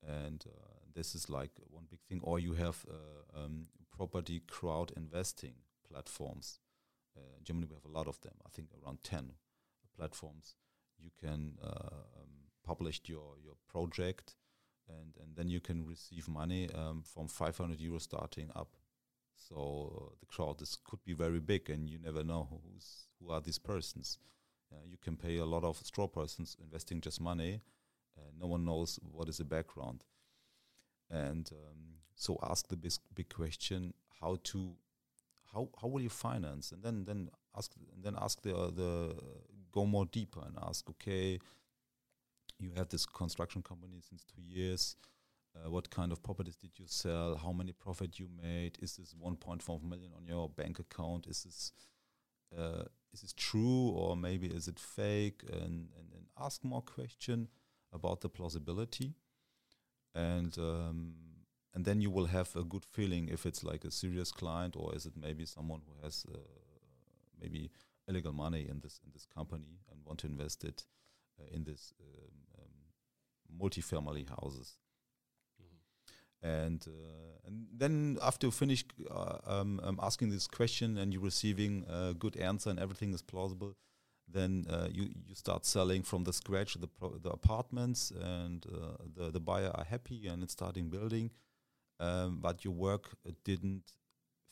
and 0.06 0.44
uh, 0.46 0.76
this 0.94 1.14
is 1.14 1.28
like 1.28 1.50
one 1.70 1.84
big 1.90 2.00
thing. 2.08 2.20
Or 2.22 2.38
you 2.38 2.54
have 2.54 2.84
uh, 2.88 3.44
um, 3.44 3.66
property 3.96 4.42
crowd 4.48 4.92
investing 4.96 5.54
platforms. 5.90 6.60
Uh, 7.16 7.36
in 7.38 7.44
Germany, 7.44 7.66
we 7.68 7.74
have 7.74 7.84
a 7.84 7.96
lot 7.96 8.08
of 8.08 8.20
them. 8.20 8.34
I 8.44 8.50
think 8.50 8.68
around 8.84 8.98
ten 9.02 9.32
platforms. 9.96 10.54
You 10.98 11.10
can 11.20 11.58
uh, 11.62 11.66
um, 12.20 12.30
publish 12.64 13.00
your 13.06 13.34
your 13.42 13.54
project, 13.68 14.36
and 14.88 15.14
and 15.22 15.36
then 15.36 15.48
you 15.48 15.60
can 15.60 15.86
receive 15.86 16.28
money 16.28 16.70
um, 16.74 17.02
from 17.02 17.28
500 17.28 17.78
euros 17.78 18.02
starting 18.02 18.50
up. 18.54 18.76
So 19.34 20.10
uh, 20.12 20.14
the 20.20 20.26
crowd 20.26 20.62
is 20.62 20.78
could 20.84 21.04
be 21.04 21.12
very 21.12 21.40
big, 21.40 21.68
and 21.70 21.90
you 21.90 21.98
never 21.98 22.24
know 22.24 22.48
who's 22.50 23.08
who 23.20 23.30
are 23.30 23.40
these 23.40 23.58
persons. 23.58 24.18
Uh, 24.72 24.84
you 24.84 24.96
can 25.02 25.16
pay 25.16 25.38
a 25.38 25.44
lot 25.44 25.64
of 25.64 25.76
straw 25.78 26.06
persons 26.06 26.56
investing 26.62 27.00
just 27.00 27.20
money, 27.20 27.60
uh, 28.18 28.30
no 28.38 28.46
one 28.46 28.64
knows 28.64 28.98
what 29.12 29.28
is 29.28 29.38
the 29.38 29.44
background. 29.44 30.04
And 31.10 31.48
um, 31.52 32.00
so 32.14 32.38
ask 32.42 32.68
the 32.68 32.76
big, 32.76 32.92
big 33.14 33.28
question: 33.28 33.94
how 34.20 34.38
to, 34.44 34.72
how 35.52 35.68
how 35.80 35.88
will 35.88 36.00
you 36.00 36.08
finance? 36.08 36.72
And 36.72 36.82
then 36.82 37.04
then 37.04 37.30
ask 37.56 37.72
and 37.94 38.02
then 38.04 38.16
ask 38.20 38.42
the 38.42 38.56
uh, 38.56 38.70
the 38.70 39.14
go 39.72 39.84
more 39.84 40.06
deeper 40.06 40.40
and 40.44 40.56
ask, 40.62 40.88
okay, 40.90 41.38
you 42.58 42.70
have 42.76 42.88
this 42.88 43.06
construction 43.06 43.62
company 43.62 44.00
since 44.00 44.24
two 44.24 44.42
years. 44.42 44.96
Uh, 45.54 45.70
what 45.70 45.88
kind 45.90 46.12
of 46.12 46.22
properties 46.22 46.56
did 46.56 46.70
you 46.76 46.84
sell? 46.86 47.36
How 47.36 47.52
many 47.52 47.72
profit 47.72 48.18
you 48.18 48.28
made? 48.42 48.78
Is 48.82 48.96
this 48.96 49.14
1.5 49.14 49.82
million 49.82 50.10
on 50.16 50.26
your 50.26 50.50
bank 50.50 50.78
account? 50.78 51.26
Is 51.26 51.44
this 51.44 51.72
uh, 52.56 52.84
is 53.12 53.22
this 53.22 53.32
true 53.32 53.88
or 53.88 54.16
maybe 54.16 54.46
is 54.46 54.68
it 54.68 54.78
fake? 54.78 55.42
And 55.50 55.88
and, 55.96 56.12
and 56.14 56.26
ask 56.38 56.64
more 56.64 56.82
question 56.82 57.48
about 57.92 58.20
the 58.20 58.28
plausibility, 58.28 59.14
and 60.14 60.56
um, 60.58 61.14
and 61.74 61.84
then 61.84 62.00
you 62.00 62.10
will 62.10 62.26
have 62.26 62.56
a 62.56 62.64
good 62.64 62.84
feeling 62.84 63.28
if 63.28 63.46
it's 63.46 63.62
like 63.62 63.84
a 63.84 63.90
serious 63.90 64.32
client 64.32 64.76
or 64.76 64.94
is 64.94 65.06
it 65.06 65.12
maybe 65.14 65.44
someone 65.44 65.82
who 65.86 66.02
has 66.02 66.24
uh, 66.32 66.38
maybe 67.40 67.70
illegal 68.08 68.32
money 68.32 68.66
in 68.68 68.80
this 68.80 69.00
in 69.04 69.10
this 69.12 69.26
company 69.26 69.78
and 69.90 70.00
want 70.04 70.20
to 70.20 70.26
invest 70.26 70.64
it 70.64 70.84
uh, 71.38 71.44
in 71.52 71.64
this 71.64 71.92
um, 72.00 72.32
um, 72.58 73.58
multi-family 73.58 74.26
houses. 74.28 74.78
And 76.42 76.84
uh, 76.86 77.46
and 77.46 77.66
then 77.76 78.18
after 78.22 78.46
you 78.48 78.50
finish 78.50 78.84
uh, 79.10 79.38
um, 79.46 79.80
um, 79.82 79.98
asking 80.02 80.30
this 80.30 80.46
question 80.46 80.98
and 80.98 81.12
you're 81.12 81.22
receiving 81.22 81.84
a 81.88 82.14
good 82.14 82.36
answer 82.36 82.70
and 82.70 82.78
everything 82.78 83.14
is 83.14 83.22
plausible, 83.22 83.76
then 84.28 84.66
uh, 84.68 84.88
you 84.90 85.08
you 85.26 85.34
start 85.34 85.64
selling 85.64 86.02
from 86.02 86.24
the 86.24 86.32
scratch 86.32 86.74
the 86.74 86.88
the 87.22 87.30
apartments 87.30 88.12
and 88.20 88.66
uh, 88.66 88.96
the 89.16 89.30
the 89.30 89.40
buyer 89.40 89.70
are 89.74 89.84
happy 89.84 90.26
and 90.26 90.42
it's 90.42 90.52
starting 90.52 90.88
building, 90.88 91.30
um, 92.00 92.38
but 92.40 92.64
your 92.64 92.74
work 92.74 93.10
didn't 93.44 93.92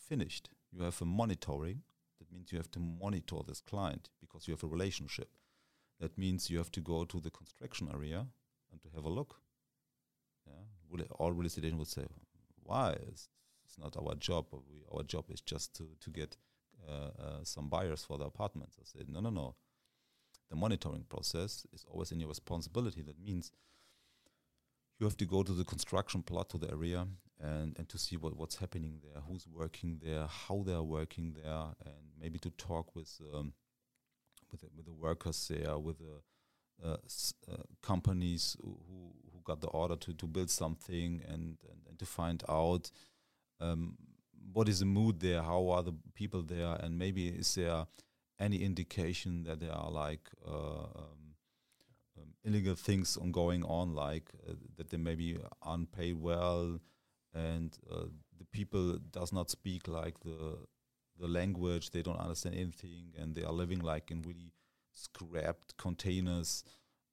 finished. 0.08 0.50
You 0.72 0.82
have 0.82 1.00
a 1.00 1.04
monitoring. 1.04 1.82
That 2.18 2.32
means 2.32 2.52
you 2.52 2.58
have 2.58 2.70
to 2.72 2.80
monitor 2.80 3.36
this 3.46 3.60
client 3.60 4.10
because 4.20 4.46
you 4.46 4.54
have 4.54 4.64
a 4.64 4.68
relationship. 4.68 5.28
That 6.00 6.16
means 6.18 6.50
you 6.50 6.58
have 6.58 6.72
to 6.72 6.80
go 6.80 7.04
to 7.04 7.20
the 7.20 7.30
construction 7.30 7.88
area 7.92 8.26
and 8.70 8.82
to 8.82 8.88
have 8.94 9.04
a 9.04 9.08
look. 9.08 9.40
Yeah, 10.46 10.64
all 11.18 11.32
real 11.32 11.46
estate 11.46 11.64
agents 11.64 11.78
would 11.78 11.88
say, 11.88 12.04
"Why? 12.62 12.92
It's, 13.08 13.28
it's 13.66 13.78
not 13.78 13.96
our 13.96 14.14
job. 14.14 14.46
We, 14.52 14.82
our 14.92 15.02
job 15.02 15.24
is 15.30 15.40
just 15.40 15.74
to 15.76 15.88
to 16.00 16.10
get 16.10 16.36
uh, 16.88 16.92
uh, 16.92 17.44
some 17.44 17.68
buyers 17.68 18.04
for 18.04 18.18
the 18.18 18.24
apartments." 18.24 18.76
I 18.80 18.84
said, 18.84 19.08
"No, 19.08 19.20
no, 19.20 19.30
no. 19.30 19.54
The 20.50 20.56
monitoring 20.56 21.04
process 21.08 21.66
is 21.72 21.84
always 21.90 22.12
in 22.12 22.20
your 22.20 22.28
responsibility. 22.28 23.02
That 23.02 23.18
means 23.18 23.50
you 24.98 25.06
have 25.06 25.16
to 25.16 25.24
go 25.26 25.42
to 25.42 25.52
the 25.52 25.64
construction 25.64 26.22
plot 26.22 26.48
to 26.50 26.58
the 26.58 26.70
area 26.70 27.06
and 27.40 27.76
and 27.78 27.88
to 27.88 27.98
see 27.98 28.16
what 28.16 28.36
what's 28.36 28.56
happening 28.56 29.00
there, 29.02 29.22
who's 29.28 29.46
working 29.46 30.00
there, 30.02 30.26
how 30.26 30.62
they're 30.64 30.82
working 30.82 31.34
there, 31.42 31.74
and 31.84 32.04
maybe 32.20 32.38
to 32.38 32.50
talk 32.50 32.94
with 32.94 33.20
um, 33.32 33.52
with 34.50 34.60
the, 34.60 34.68
with 34.76 34.86
the 34.86 34.92
workers 34.92 35.48
there, 35.48 35.78
with 35.78 35.98
the 35.98 36.88
uh, 36.88 36.96
s- 37.04 37.34
uh, 37.50 37.62
companies 37.82 38.56
who 38.62 39.12
got 39.44 39.60
the 39.60 39.68
order 39.68 39.96
to 39.96 40.12
to 40.14 40.26
build 40.26 40.50
something, 40.50 41.22
and 41.26 41.58
and, 41.70 41.80
and 41.88 41.98
to 41.98 42.06
find 42.06 42.42
out. 42.48 42.90
Um, 43.60 43.96
what 44.52 44.68
is 44.68 44.80
the 44.80 44.84
mood 44.84 45.20
there? 45.20 45.42
How 45.42 45.68
are 45.70 45.82
the 45.82 45.94
people 46.14 46.42
there? 46.42 46.76
And 46.80 46.98
maybe 46.98 47.28
is 47.28 47.54
there 47.54 47.86
any 48.38 48.62
indication 48.62 49.44
that 49.44 49.60
there 49.60 49.72
are 49.72 49.90
like 49.90 50.28
uh, 50.46 50.84
um, 50.84 51.34
um, 52.18 52.34
illegal 52.44 52.74
things 52.74 53.16
going 53.32 53.64
on, 53.64 53.94
like 53.94 54.30
uh, 54.48 54.54
that 54.76 54.90
they 54.90 54.96
maybe 54.96 55.38
unpaid 55.64 56.20
well, 56.20 56.80
and 57.32 57.76
uh, 57.90 58.06
the 58.38 58.44
people 58.52 58.98
does 59.10 59.32
not 59.32 59.50
speak 59.50 59.88
like 59.88 60.20
the 60.20 60.58
the 61.18 61.28
language. 61.28 61.90
They 61.90 62.02
don't 62.02 62.20
understand 62.20 62.56
anything, 62.56 63.12
and 63.18 63.34
they 63.34 63.42
are 63.44 63.52
living 63.52 63.80
like 63.80 64.10
in 64.10 64.22
really 64.22 64.52
scrapped 64.92 65.76
containers 65.76 66.64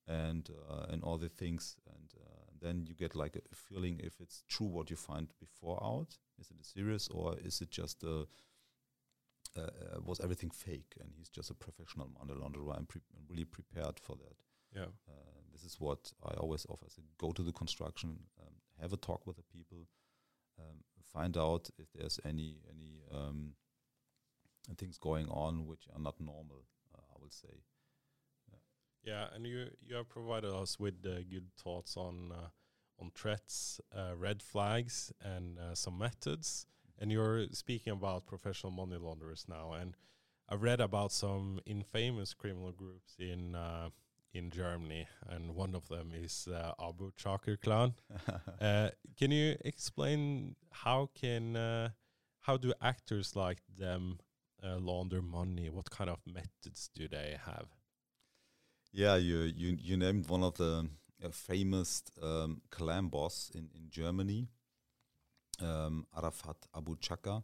and 0.08 0.50
uh, 0.70 0.86
and 0.90 1.04
all 1.04 1.18
the 1.18 1.30
things. 1.30 1.76
And 1.88 2.12
uh, 2.20 2.21
then 2.62 2.86
you 2.86 2.94
get 2.94 3.16
like 3.16 3.36
a 3.36 3.56
feeling 3.56 4.00
if 4.04 4.20
it's 4.20 4.44
true 4.48 4.68
what 4.68 4.90
you 4.90 4.96
find 4.96 5.28
before 5.40 5.82
out. 5.84 6.18
Is 6.40 6.52
it 6.52 6.66
serious 6.66 7.08
or 7.10 7.38
is 7.44 7.62
it 7.62 7.72
just 7.72 8.04
a 8.04 8.28
uh, 9.58 9.62
uh, 9.62 10.00
was 10.06 10.22
everything 10.22 10.50
fake 10.50 10.94
and 11.02 11.12
he's 11.18 11.28
just 11.28 11.50
a 11.50 11.54
professional 11.54 12.10
money 12.18 12.40
launderer 12.40 12.78
and 12.78 12.88
pre- 12.88 13.02
really 13.30 13.44
prepared 13.44 14.00
for 14.00 14.16
that. 14.16 14.38
Yeah. 14.74 14.86
Uh, 15.10 15.42
this 15.52 15.64
is 15.64 15.76
what 15.78 16.14
I 16.24 16.36
always 16.36 16.66
offer. 16.70 16.86
So 16.88 17.02
go 17.18 17.34
to 17.34 17.44
the 17.44 17.52
construction, 17.52 18.18
um, 18.40 18.54
have 18.80 18.94
a 18.94 18.98
talk 18.98 19.28
with 19.28 19.36
the 19.36 19.44
people, 19.44 19.88
um, 20.58 20.78
find 21.04 21.38
out 21.38 21.70
if 21.78 21.88
there's 21.94 22.18
any 22.24 22.60
any 22.70 23.02
um, 23.14 23.54
things 24.78 24.98
going 24.98 25.28
on 25.28 25.68
which 25.68 25.86
are 25.94 26.02
not 26.02 26.16
normal. 26.22 26.64
Uh, 26.96 27.02
I 27.14 27.18
would 27.22 27.34
say. 27.34 27.50
Yeah, 29.04 29.28
and 29.34 29.46
you 29.48 29.68
you 29.84 29.96
have 29.96 30.10
provided 30.10 30.54
us 30.54 30.80
with 30.80 31.06
uh, 31.06 31.24
good 31.30 31.50
thoughts 31.58 31.98
on 31.98 32.32
uh, 32.32 32.50
on 33.00 33.12
threats, 33.16 33.82
uh, 33.96 34.16
red 34.16 34.44
flags, 34.44 35.12
and 35.22 35.58
uh, 35.58 35.74
some 35.76 35.98
methods. 35.98 36.66
And 37.00 37.12
you're 37.12 37.48
speaking 37.52 37.94
about 37.94 38.28
professional 38.28 38.72
money 38.72 38.98
launderers 38.98 39.46
now, 39.50 39.74
and 39.74 39.96
I 40.48 40.56
read 40.56 40.80
about 40.82 41.12
some 41.12 41.60
infamous 41.66 42.36
criminal 42.36 42.72
groups 42.72 43.16
in 43.18 43.56
uh, 43.56 43.90
in 44.34 44.52
Germany, 44.52 45.08
and 45.28 45.56
one 45.56 45.74
of 45.76 45.88
them 45.90 46.12
is 46.14 46.48
uh, 46.48 46.74
Abou-Chaker 46.80 47.60
clan. 47.62 47.94
Uh, 48.62 48.92
can 49.18 49.32
you 49.32 49.58
explain 49.66 50.56
how 50.72 51.10
can 51.16 51.56
uh, 51.56 51.90
how 52.42 52.56
do 52.58 52.72
actors 52.80 53.36
like 53.36 53.58
them 53.76 54.20
uh, 54.64 54.78
launder 54.78 55.22
money? 55.24 55.68
What 55.70 55.90
kind 55.90 56.10
of 56.12 56.20
methods 56.28 56.92
do 56.94 57.08
they 57.08 57.38
have? 57.44 57.81
Yeah, 58.94 59.16
you 59.16 59.40
you 59.44 59.78
you 59.80 59.98
named 59.98 60.28
one 60.28 60.44
of 60.44 60.56
the 60.56 60.88
uh, 61.24 61.30
famous 61.30 62.04
um, 62.22 62.62
clan 62.72 63.08
boss 63.08 63.50
in 63.56 63.70
in 63.74 63.90
Germany, 63.90 64.50
um, 65.62 66.06
Arafat 66.16 66.58
Abou-Chaker. 66.74 67.44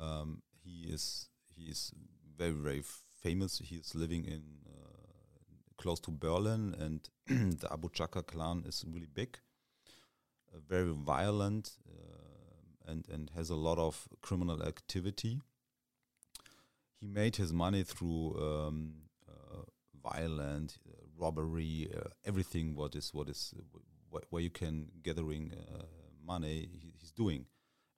Um, 0.00 0.42
he 0.62 0.92
is 0.92 1.28
he 1.56 1.64
is 1.70 1.92
very 2.36 2.52
very 2.52 2.82
famous. 3.20 3.58
He 3.58 3.76
is 3.76 3.94
living 3.96 4.24
in 4.26 4.42
uh, 4.64 5.72
close 5.76 5.98
to 6.00 6.12
Berlin, 6.12 6.74
and 6.78 7.08
the 7.60 7.66
Abou-Chaker 7.68 8.24
clan 8.24 8.62
is 8.64 8.84
really 8.86 9.08
big, 9.12 9.38
uh, 10.54 10.58
very 10.68 10.92
violent, 10.92 11.72
uh, 11.88 12.92
and 12.92 13.08
and 13.08 13.30
has 13.34 13.50
a 13.50 13.56
lot 13.56 13.78
of 13.78 14.06
criminal 14.22 14.62
activity. 14.62 15.40
He 17.00 17.08
made 17.08 17.36
his 17.36 17.52
money 17.52 17.82
through 17.82 18.36
um, 18.38 19.09
violent 20.02 20.78
uh, 20.88 20.92
robbery, 21.18 21.90
uh, 21.96 22.08
everything 22.24 22.74
what 22.74 22.94
is 22.94 23.12
what 23.12 23.28
is 23.28 23.54
wh- 24.12 24.32
where 24.32 24.42
you 24.42 24.50
can 24.50 24.88
gathering 25.02 25.52
uh, 25.52 25.82
money. 26.26 26.68
He, 26.72 26.92
he's 26.98 27.10
doing, 27.12 27.46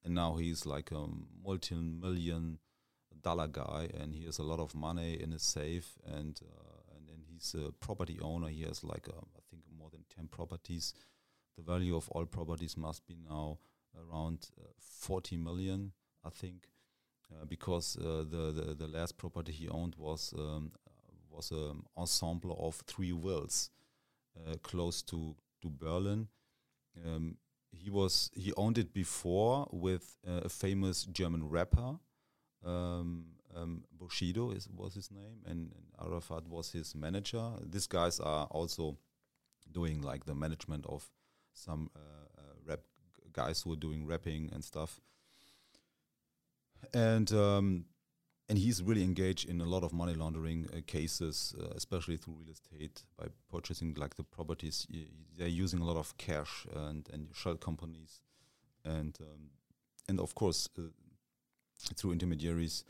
and 0.04 0.14
now 0.14 0.36
he's 0.36 0.66
like 0.66 0.90
a 0.90 1.06
multi-million 1.44 2.58
dollar 3.22 3.46
guy, 3.48 3.88
and 3.98 4.14
he 4.14 4.24
has 4.24 4.38
a 4.38 4.42
lot 4.42 4.58
of 4.60 4.74
money 4.74 5.14
in 5.20 5.30
his 5.32 5.42
safe, 5.42 5.98
and 6.06 6.40
and 6.94 7.08
then 7.08 7.22
he's 7.28 7.54
a 7.54 7.72
property 7.72 8.18
owner. 8.20 8.48
He 8.48 8.62
has 8.62 8.82
like 8.84 9.08
um, 9.08 9.26
I 9.36 9.40
think 9.50 9.62
more 9.78 9.90
than 9.90 10.04
ten 10.14 10.28
properties. 10.28 10.94
The 11.56 11.62
value 11.62 11.96
of 11.96 12.08
all 12.08 12.24
properties 12.24 12.76
must 12.76 13.06
be 13.06 13.14
now 13.28 13.58
around 13.94 14.48
uh, 14.58 14.68
40 14.80 15.36
million, 15.36 15.92
I 16.24 16.30
think, 16.30 16.68
uh, 17.30 17.44
because 17.44 17.96
uh, 17.98 18.24
the, 18.26 18.52
the 18.52 18.74
the 18.74 18.86
last 18.86 19.18
property 19.18 19.52
he 19.52 19.68
owned 19.68 19.94
was 19.98 20.32
um, 20.38 20.72
was 21.32 21.50
an 21.50 21.82
ensemble 21.96 22.56
of 22.60 22.76
three 22.86 23.12
villas 23.12 23.70
uh, 24.36 24.54
close 24.62 25.02
to 25.02 25.36
to 25.62 25.68
Berlin. 25.70 26.28
Um, 27.06 27.36
he 27.70 27.90
was 27.90 28.30
he 28.34 28.52
owned 28.56 28.78
it 28.78 28.92
before 28.92 29.68
with 29.72 30.16
uh, 30.26 30.42
a 30.44 30.48
famous 30.48 31.04
German 31.04 31.48
rapper. 31.48 31.98
Um, 32.64 33.24
um, 33.54 33.84
Bushido 33.98 34.50
is 34.50 34.68
was 34.68 34.94
his 34.94 35.10
name, 35.10 35.42
and, 35.46 35.72
and 35.72 35.86
Arafat 36.00 36.46
was 36.48 36.72
his 36.72 36.94
manager. 36.94 37.50
These 37.64 37.86
guys 37.86 38.20
are 38.20 38.46
also 38.46 38.98
doing 39.70 40.02
like 40.02 40.24
the 40.24 40.34
management 40.34 40.86
of 40.86 41.10
some 41.54 41.90
uh, 41.96 41.98
uh, 42.38 42.54
rap 42.66 42.80
guys 43.32 43.62
who 43.62 43.72
are 43.72 43.76
doing 43.76 44.06
rapping 44.06 44.50
and 44.52 44.64
stuff. 44.64 45.00
And 46.92 47.32
um, 47.32 47.84
and 48.52 48.58
he's 48.58 48.82
really 48.82 49.02
engaged 49.02 49.48
in 49.48 49.62
a 49.62 49.64
lot 49.64 49.82
of 49.82 49.94
money 49.94 50.12
laundering 50.12 50.68
uh, 50.76 50.80
cases, 50.86 51.54
uh, 51.58 51.68
especially 51.74 52.18
through 52.18 52.34
real 52.34 52.50
estate 52.50 53.02
by 53.18 53.24
purchasing 53.50 53.94
like 53.94 54.16
the 54.16 54.24
properties. 54.24 54.86
They're 55.38 55.48
using 55.48 55.80
a 55.80 55.86
lot 55.86 55.96
of 55.96 56.18
cash 56.18 56.66
and 56.76 57.08
and 57.14 57.28
shell 57.32 57.56
companies, 57.56 58.20
and 58.84 59.16
um, 59.22 59.52
and 60.06 60.20
of 60.20 60.34
course 60.34 60.68
uh, 60.78 60.82
through 61.96 62.12
intermediaries 62.12 62.84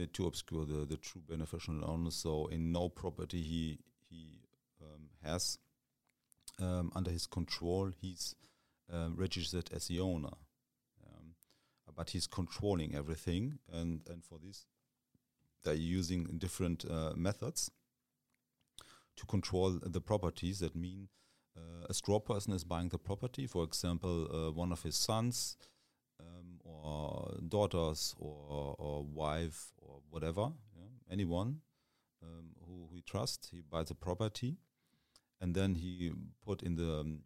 uh, 0.00 0.06
to 0.12 0.28
obscure 0.28 0.64
the 0.64 0.86
the 0.86 0.96
true 0.96 1.22
beneficial 1.28 1.84
owners. 1.84 2.14
So 2.14 2.46
in 2.46 2.70
no 2.70 2.88
property 2.88 3.42
he 3.42 3.80
he 4.08 4.42
um, 4.80 5.08
has 5.24 5.58
um, 6.60 6.92
under 6.94 7.10
his 7.10 7.26
control, 7.26 7.90
he's 8.00 8.36
um, 8.92 9.16
registered 9.16 9.70
as 9.74 9.88
the 9.88 9.98
owner. 9.98 10.36
Um, 11.04 11.34
but 11.96 12.10
he's 12.10 12.28
controlling 12.28 12.94
everything, 12.94 13.58
and, 13.72 14.02
and 14.08 14.22
for 14.24 14.38
this, 14.38 14.66
they're 15.64 15.74
using 15.74 16.24
different 16.38 16.84
uh, 16.84 17.12
methods 17.16 17.70
to 19.16 19.26
control 19.26 19.78
the 19.82 20.00
properties. 20.00 20.60
That 20.60 20.74
mean 20.74 21.08
uh, 21.56 21.86
a 21.88 21.94
straw 21.94 22.18
person 22.18 22.52
is 22.52 22.64
buying 22.64 22.88
the 22.88 22.98
property, 22.98 23.46
for 23.46 23.64
example, 23.64 24.28
uh, 24.32 24.52
one 24.52 24.72
of 24.72 24.82
his 24.82 24.96
sons 24.96 25.56
um, 26.20 26.60
or 26.64 27.36
daughters 27.48 28.14
or, 28.18 28.74
or 28.78 29.04
wife 29.04 29.72
or 29.78 30.00
whatever, 30.10 30.52
yeah, 30.76 30.88
anyone 31.10 31.60
um, 32.22 32.50
who 32.66 32.88
he 32.92 33.02
trusts, 33.02 33.48
he 33.50 33.60
buys 33.60 33.90
a 33.90 33.94
property, 33.94 34.56
and 35.40 35.54
then 35.54 35.74
he 35.74 36.12
put 36.44 36.62
in 36.62 36.76
the 36.76 37.00
um, 37.00 37.20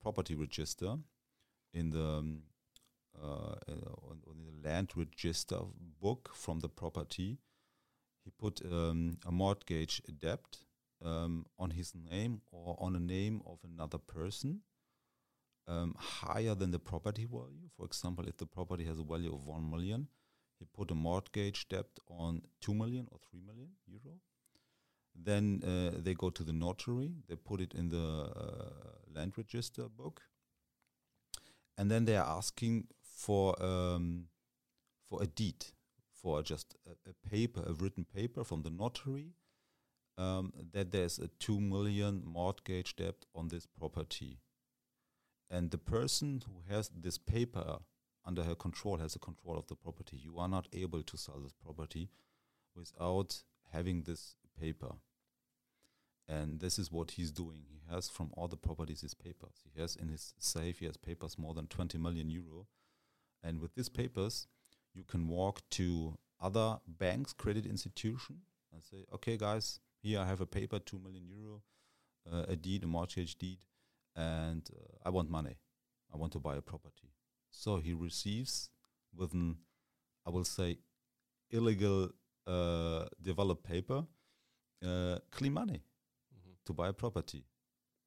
property 0.00 0.34
register 0.34 0.96
in 1.72 1.90
the 1.90 2.04
um, 2.04 2.42
uh, 3.22 3.54
uh, 3.68 3.92
on, 4.08 4.18
on 4.26 4.36
the 4.44 4.68
land 4.68 4.90
register 4.96 5.58
book 6.00 6.30
from 6.34 6.60
the 6.60 6.68
property. 6.68 7.38
He 8.24 8.30
put 8.30 8.60
um, 8.64 9.18
a 9.26 9.32
mortgage 9.32 10.02
debt 10.18 10.58
um, 11.04 11.46
on 11.58 11.70
his 11.70 11.92
name 11.94 12.40
or 12.50 12.76
on 12.78 12.96
a 12.96 13.00
name 13.00 13.42
of 13.46 13.58
another 13.64 13.98
person, 13.98 14.60
um, 15.66 15.94
higher 15.98 16.54
than 16.54 16.70
the 16.70 16.78
property 16.78 17.24
value. 17.24 17.68
For 17.76 17.86
example, 17.86 18.26
if 18.28 18.36
the 18.36 18.46
property 18.46 18.84
has 18.84 18.98
a 18.98 19.02
value 19.02 19.34
of 19.34 19.44
1 19.44 19.70
million, 19.70 20.08
he 20.58 20.66
put 20.72 20.90
a 20.90 20.94
mortgage 20.94 21.68
debt 21.68 21.86
on 22.08 22.42
2 22.60 22.74
million 22.74 23.08
or 23.10 23.18
3 23.30 23.40
million 23.40 23.70
euro. 23.86 24.18
Then 25.14 25.62
uh, 25.64 26.00
they 26.00 26.14
go 26.14 26.30
to 26.30 26.42
the 26.42 26.52
notary, 26.52 27.12
they 27.28 27.36
put 27.36 27.60
it 27.60 27.74
in 27.74 27.88
the 27.88 28.32
uh, 28.34 29.14
land 29.14 29.32
register 29.36 29.88
book, 29.88 30.22
and 31.76 31.90
then 31.90 32.04
they 32.04 32.16
are 32.16 32.36
asking 32.38 32.86
for 33.02 33.62
um, 33.62 34.26
for 35.02 35.22
a 35.22 35.26
deed, 35.26 35.66
for 36.22 36.42
just 36.42 36.76
a, 36.86 37.10
a, 37.10 37.28
paper, 37.28 37.62
a 37.66 37.72
written 37.72 38.04
paper 38.04 38.44
from 38.44 38.62
the 38.62 38.70
notary 38.70 39.34
um, 40.18 40.52
that 40.72 40.92
there's 40.92 41.18
a 41.18 41.28
two 41.38 41.60
million 41.60 42.22
mortgage 42.24 42.96
debt 42.96 43.24
on 43.34 43.48
this 43.48 43.66
property, 43.66 44.38
and 45.50 45.70
the 45.70 45.78
person 45.78 46.42
who 46.46 46.74
has 46.74 46.90
this 46.94 47.18
paper 47.18 47.78
under 48.24 48.44
her 48.44 48.54
control 48.54 48.98
has 48.98 49.16
a 49.16 49.18
control 49.18 49.58
of 49.58 49.66
the 49.66 49.74
property. 49.74 50.16
You 50.16 50.38
are 50.38 50.48
not 50.48 50.68
able 50.72 51.02
to 51.02 51.16
sell 51.16 51.40
this 51.40 51.54
property 51.54 52.08
without 52.76 53.42
having 53.72 54.02
this 54.02 54.36
paper. 54.58 54.92
And 56.28 56.60
this 56.60 56.78
is 56.78 56.92
what 56.92 57.12
he's 57.12 57.32
doing. 57.32 57.64
He 57.68 57.80
has 57.92 58.08
from 58.08 58.30
all 58.34 58.48
the 58.48 58.56
properties 58.56 59.00
his 59.00 59.14
papers. 59.14 59.64
He 59.74 59.80
has 59.80 59.96
in 59.96 60.08
his 60.08 60.34
safe, 60.38 60.78
he 60.78 60.86
has 60.86 60.96
papers 60.96 61.36
more 61.36 61.52
than 61.52 61.66
20 61.66 61.98
million 61.98 62.30
euro. 62.30 62.66
And 63.42 63.60
with 63.60 63.74
these 63.74 63.88
papers, 63.88 64.46
you 64.94 65.04
can 65.04 65.28
walk 65.28 65.62
to 65.70 66.16
other 66.40 66.78
banks, 66.86 67.32
credit 67.32 67.66
institution, 67.66 68.40
and 68.72 68.82
say, 68.82 69.04
okay, 69.14 69.36
guys, 69.36 69.80
here 70.02 70.20
I 70.20 70.26
have 70.26 70.40
a 70.40 70.46
paper, 70.46 70.78
2 70.78 70.98
million 70.98 71.26
euro, 71.28 71.62
uh, 72.30 72.44
a 72.48 72.56
deed, 72.56 72.84
a 72.84 72.86
mortgage 72.86 73.36
deed, 73.36 73.58
and 74.16 74.68
uh, 74.74 74.98
I 75.04 75.10
want 75.10 75.30
money. 75.30 75.56
I 76.12 76.16
want 76.16 76.32
to 76.32 76.38
buy 76.38 76.56
a 76.56 76.60
property. 76.60 77.10
So 77.50 77.78
he 77.78 77.92
receives 77.92 78.70
with 79.14 79.32
an, 79.32 79.56
I 80.26 80.30
will 80.30 80.44
say, 80.44 80.78
illegal 81.50 82.10
uh, 82.46 83.04
developed 83.20 83.64
paper, 83.64 84.04
uh, 84.84 85.18
clean 85.30 85.52
money 85.52 85.82
mm-hmm. 86.34 86.52
to 86.66 86.72
buy 86.72 86.88
a 86.88 86.92
property. 86.92 87.44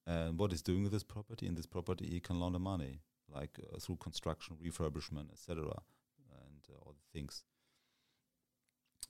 And 0.05 0.37
what 0.37 0.51
he's 0.51 0.61
doing 0.61 0.83
with 0.83 0.91
this 0.91 1.03
property, 1.03 1.47
in 1.47 1.55
this 1.55 1.65
property, 1.65 2.05
he 2.07 2.19
can 2.19 2.39
launder 2.39 2.59
money, 2.59 2.99
like 3.33 3.59
uh, 3.59 3.79
through 3.79 3.97
construction, 3.97 4.57
refurbishment, 4.63 5.31
etc., 5.31 5.81
and 6.69 6.77
uh, 6.77 6.91
the 6.91 7.19
things. 7.19 7.43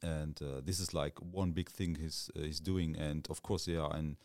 And 0.01 0.39
uh, 0.41 0.61
this 0.63 0.79
is 0.79 0.93
like 0.93 1.19
one 1.19 1.51
big 1.51 1.69
thing 1.69 1.95
he's 1.95 2.29
uh, 2.35 2.41
he's 2.41 2.59
doing. 2.59 2.95
And 2.97 3.25
of 3.29 3.41
course, 3.41 3.65
there 3.65 3.81
are 3.81 3.97
in 3.97 4.17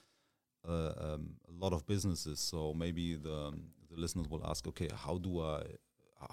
um, 0.69 1.37
a 1.49 1.53
lot 1.59 1.73
of 1.73 1.87
businesses. 1.87 2.41
So 2.41 2.75
maybe 2.75 3.15
the 3.15 3.35
um, 3.35 3.63
the 3.91 4.01
listeners 4.01 4.29
will 4.29 4.47
ask, 4.47 4.67
okay, 4.69 4.89
how 4.95 5.19
do 5.19 5.41
I 5.41 5.63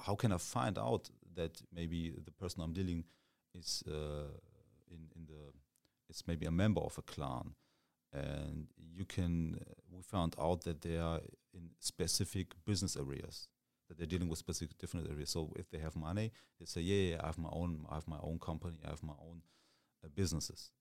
how 0.06 0.16
can 0.16 0.32
I 0.32 0.38
find 0.38 0.78
out 0.78 1.10
that 1.36 1.62
maybe 1.74 2.14
the 2.24 2.32
person 2.32 2.62
I'm 2.62 2.74
dealing 2.74 3.06
is 3.54 3.84
uh, 3.88 4.32
in 4.92 5.10
in 5.16 5.26
the 5.28 5.54
it's 6.10 6.28
maybe 6.28 6.46
a 6.46 6.52
member 6.52 6.82
of 6.82 6.98
a 6.98 7.02
clan, 7.02 7.54
and 8.14 8.68
you 8.78 9.06
can 9.06 9.60
uh, 9.62 9.74
we 9.92 10.02
found 10.02 10.36
out 10.40 10.64
that 10.64 10.82
they 10.82 10.98
are 10.98 11.22
in 11.54 11.70
specific 11.80 12.54
business 12.66 12.98
areas 12.98 13.48
that 13.88 13.98
they're 13.98 14.08
dealing 14.08 14.30
with 14.30 14.40
specific 14.40 14.78
different 14.78 15.10
areas. 15.10 15.30
So 15.30 15.54
if 15.56 15.70
they 15.70 15.80
have 15.80 15.96
money, 15.96 16.32
they 16.60 16.66
say, 16.66 16.82
yeah, 16.82 17.16
yeah 17.16 17.22
I 17.24 17.28
have 17.28 17.38
my 17.38 17.50
own, 17.52 17.86
I 17.90 17.96
have 17.96 18.08
my 18.08 18.20
own 18.22 18.40
company, 18.40 18.78
I 18.86 18.90
have 18.90 19.04
my 19.04 19.14
own 19.22 19.42
uh, 20.04 20.10
businesses, 20.14 20.72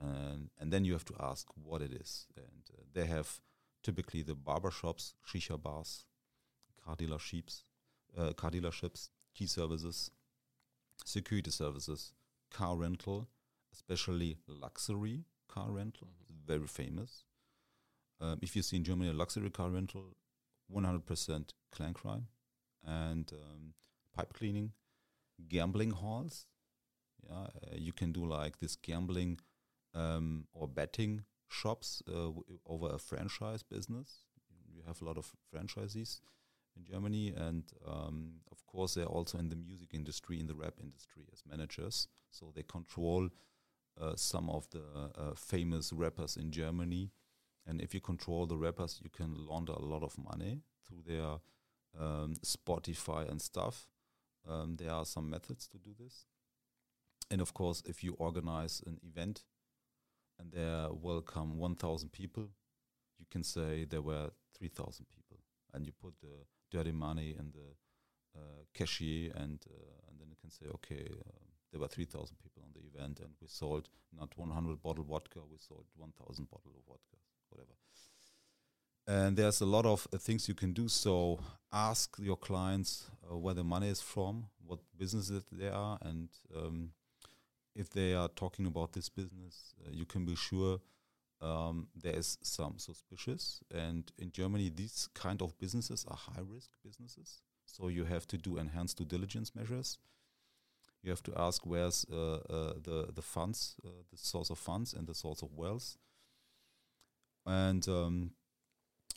and 0.00 0.50
and 0.58 0.72
then 0.72 0.84
you 0.84 0.92
have 0.92 1.04
to 1.06 1.14
ask 1.20 1.48
what 1.62 1.82
it 1.82 1.92
is, 1.92 2.26
and 2.36 2.62
uh, 2.72 2.82
they 2.92 3.06
have 3.06 3.40
typically 3.82 4.22
the 4.22 4.34
barber 4.34 4.70
shops, 4.70 5.14
shisha 5.26 5.60
bars, 5.60 6.06
car 6.84 6.96
dealerships, 6.96 7.64
uh, 8.16 8.32
car 8.32 8.50
dealerships, 8.50 9.10
key 9.34 9.46
services, 9.46 10.10
security 11.04 11.50
services, 11.50 12.12
car 12.50 12.76
rental, 12.76 13.28
especially 13.72 14.38
luxury 14.46 15.24
car 15.48 15.70
rental, 15.70 16.08
mm-hmm. 16.08 16.46
very 16.46 16.66
famous. 16.66 17.24
Um, 18.20 18.38
if 18.42 18.56
you 18.56 18.62
see 18.62 18.76
in 18.76 18.84
Germany 18.84 19.10
a 19.10 19.12
luxury 19.12 19.50
car 19.50 19.70
rental, 19.70 20.16
100% 20.72 21.50
clan 21.72 21.92
crime 21.92 22.26
and 22.86 23.30
um, 23.32 23.74
pipe 24.14 24.32
cleaning, 24.32 24.72
gambling 25.48 25.90
halls. 25.90 26.46
Yeah, 27.28 27.34
uh, 27.36 27.76
you 27.76 27.92
can 27.92 28.12
do 28.12 28.26
like 28.26 28.58
this 28.58 28.76
gambling 28.76 29.38
um, 29.94 30.46
or 30.52 30.68
betting 30.68 31.24
shops 31.48 32.02
uh, 32.08 32.30
over 32.66 32.90
a 32.94 32.98
franchise 32.98 33.62
business. 33.62 34.24
You 34.74 34.82
have 34.86 35.00
a 35.00 35.04
lot 35.04 35.16
of 35.16 35.32
franchisees 35.52 36.20
in 36.76 36.84
Germany, 36.84 37.32
and 37.36 37.64
um, 37.86 38.40
of 38.50 38.66
course 38.66 38.94
they're 38.94 39.04
also 39.06 39.38
in 39.38 39.48
the 39.48 39.56
music 39.56 39.94
industry, 39.94 40.40
in 40.40 40.46
the 40.46 40.54
rap 40.54 40.74
industry 40.82 41.22
as 41.32 41.42
managers. 41.48 42.08
So 42.30 42.52
they 42.54 42.64
control 42.64 43.28
uh, 44.00 44.14
some 44.16 44.50
of 44.50 44.68
the 44.70 44.82
uh, 45.16 45.34
famous 45.36 45.92
rappers 45.92 46.36
in 46.36 46.50
Germany. 46.50 47.12
And 47.66 47.80
if 47.80 47.94
you 47.94 48.00
control 48.00 48.46
the 48.46 48.56
rappers, 48.56 49.00
you 49.02 49.10
can 49.10 49.34
launder 49.34 49.72
a 49.72 49.82
lot 49.82 50.02
of 50.02 50.18
money 50.18 50.62
through 50.86 51.02
their 51.06 51.38
um, 51.98 52.34
Spotify 52.44 53.28
and 53.28 53.40
stuff. 53.40 53.86
Um, 54.48 54.76
there 54.76 54.90
are 54.90 55.04
some 55.04 55.30
methods 55.30 55.66
to 55.68 55.78
do 55.78 55.90
this. 55.98 56.26
And 57.30 57.40
of 57.40 57.54
course, 57.54 57.82
if 57.86 58.04
you 58.04 58.14
organize 58.18 58.82
an 58.86 58.98
event 59.02 59.44
and 60.38 60.52
there 60.52 60.88
welcome 60.92 61.58
1,000 61.58 62.12
people, 62.12 62.50
you 63.18 63.26
can 63.30 63.42
say 63.42 63.84
there 63.84 64.02
were 64.02 64.30
3,000 64.58 65.06
people. 65.08 65.38
And 65.72 65.86
you 65.86 65.92
put 65.92 66.14
the 66.20 66.44
dirty 66.70 66.92
money 66.92 67.34
in 67.38 67.52
the 67.52 67.74
uh, 68.36 68.64
cashier, 68.74 69.32
and 69.34 69.60
uh, 69.70 70.08
and 70.08 70.20
then 70.20 70.28
you 70.28 70.36
can 70.40 70.50
say, 70.50 70.66
okay, 70.74 71.06
uh, 71.08 71.30
there 71.70 71.80
were 71.80 71.88
3,000 71.88 72.36
people 72.42 72.62
on 72.64 72.70
the 72.74 72.86
event, 72.86 73.20
and 73.20 73.30
we 73.40 73.48
sold 73.48 73.88
not 74.16 74.36
100 74.36 74.82
bottle 74.82 75.04
vodka, 75.04 75.40
we 75.50 75.56
sold 75.58 75.86
1,000 75.96 76.50
bottle 76.50 76.72
of 76.76 76.84
vodka, 76.86 77.16
whatever. 77.48 77.74
And 79.06 79.36
there's 79.36 79.60
a 79.60 79.66
lot 79.66 79.84
of 79.84 80.08
uh, 80.12 80.18
things 80.18 80.48
you 80.48 80.54
can 80.54 80.72
do. 80.72 80.88
So 80.88 81.40
ask 81.72 82.16
your 82.18 82.36
clients 82.36 83.10
uh, 83.30 83.36
where 83.36 83.54
the 83.54 83.64
money 83.64 83.88
is 83.88 84.00
from, 84.00 84.46
what 84.66 84.80
businesses 84.96 85.44
they 85.52 85.68
are, 85.68 85.98
and 86.02 86.28
um, 86.56 86.90
if 87.74 87.90
they 87.90 88.14
are 88.14 88.28
talking 88.28 88.66
about 88.66 88.92
this 88.92 89.08
business, 89.08 89.74
uh, 89.84 89.90
you 89.92 90.06
can 90.06 90.24
be 90.24 90.36
sure 90.36 90.80
um, 91.42 91.88
there 91.94 92.16
is 92.16 92.38
some 92.42 92.78
suspicious. 92.78 93.60
And 93.74 94.10
in 94.18 94.30
Germany, 94.30 94.70
these 94.74 95.08
kind 95.14 95.42
of 95.42 95.58
businesses 95.58 96.06
are 96.08 96.16
high 96.16 96.42
risk 96.48 96.70
businesses. 96.84 97.42
So 97.66 97.88
you 97.88 98.04
have 98.04 98.26
to 98.28 98.38
do 98.38 98.56
enhanced 98.56 98.98
due 98.98 99.04
diligence 99.04 99.54
measures. 99.54 99.98
You 101.02 101.10
have 101.10 101.22
to 101.24 101.32
ask 101.36 101.66
where's 101.66 102.06
uh, 102.10 102.36
uh, 102.48 102.72
the 102.82 103.12
the 103.14 103.20
funds, 103.22 103.76
uh, 103.84 103.90
the 104.10 104.16
source 104.16 104.48
of 104.48 104.58
funds, 104.58 104.94
and 104.94 105.06
the 105.06 105.14
source 105.14 105.42
of 105.42 105.52
wealth. 105.52 105.98
And 107.44 107.86
um, 107.88 108.30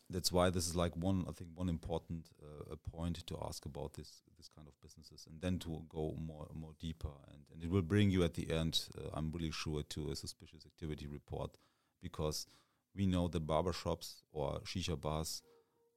that's 0.10 0.32
why 0.32 0.50
this 0.50 0.68
is 0.68 0.76
like 0.76 0.96
one, 0.96 1.26
I 1.28 1.32
think, 1.34 1.50
one 1.56 1.70
important 1.70 2.30
uh, 2.42 2.76
point 2.92 3.26
to 3.28 3.38
ask 3.46 3.66
about 3.66 3.94
this 3.94 4.22
this 4.38 4.50
kind 4.56 4.68
of 4.68 4.80
businesses, 4.82 5.26
and 5.30 5.42
then 5.42 5.60
to 5.60 5.82
go 5.90 6.16
more 6.20 6.48
more 6.54 6.72
deeper, 6.80 7.10
and, 7.32 7.42
and 7.52 7.64
it 7.64 7.70
will 7.70 7.82
bring 7.82 8.10
you 8.10 8.24
at 8.24 8.36
the 8.36 8.52
end. 8.52 8.88
Uh, 8.98 9.10
I'm 9.14 9.32
really 9.32 9.52
sure 9.52 9.84
to 9.84 10.12
a 10.12 10.16
suspicious 10.16 10.66
activity 10.66 11.08
report 11.08 11.58
because 12.02 12.48
we 12.96 13.06
know 13.06 13.28
that 13.28 13.46
barbershops 13.46 14.22
or 14.32 14.60
shisha 14.62 15.00
bars, 15.00 15.42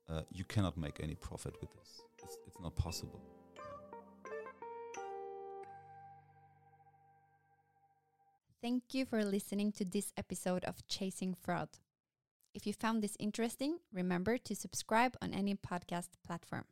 uh, 0.08 0.22
you 0.30 0.44
cannot 0.44 0.76
make 0.76 1.00
any 1.00 1.14
profit 1.14 1.54
with 1.61 1.70
this. 1.72 2.02
It's, 2.22 2.36
it's 2.46 2.61
not 2.61 2.74
possible. 2.76 3.20
Thank 8.62 8.92
you 8.92 9.06
for 9.06 9.24
listening 9.24 9.72
to 9.72 9.86
this 9.86 10.12
episode 10.18 10.64
of 10.64 10.86
Chasing 10.86 11.34
Fraud. 11.34 11.70
If 12.53 12.66
you 12.66 12.72
found 12.72 13.03
this 13.03 13.16
interesting, 13.20 13.78
remember 13.92 14.36
to 14.36 14.55
subscribe 14.57 15.16
on 15.22 15.32
any 15.32 15.55
podcast 15.55 16.09
platform. 16.26 16.64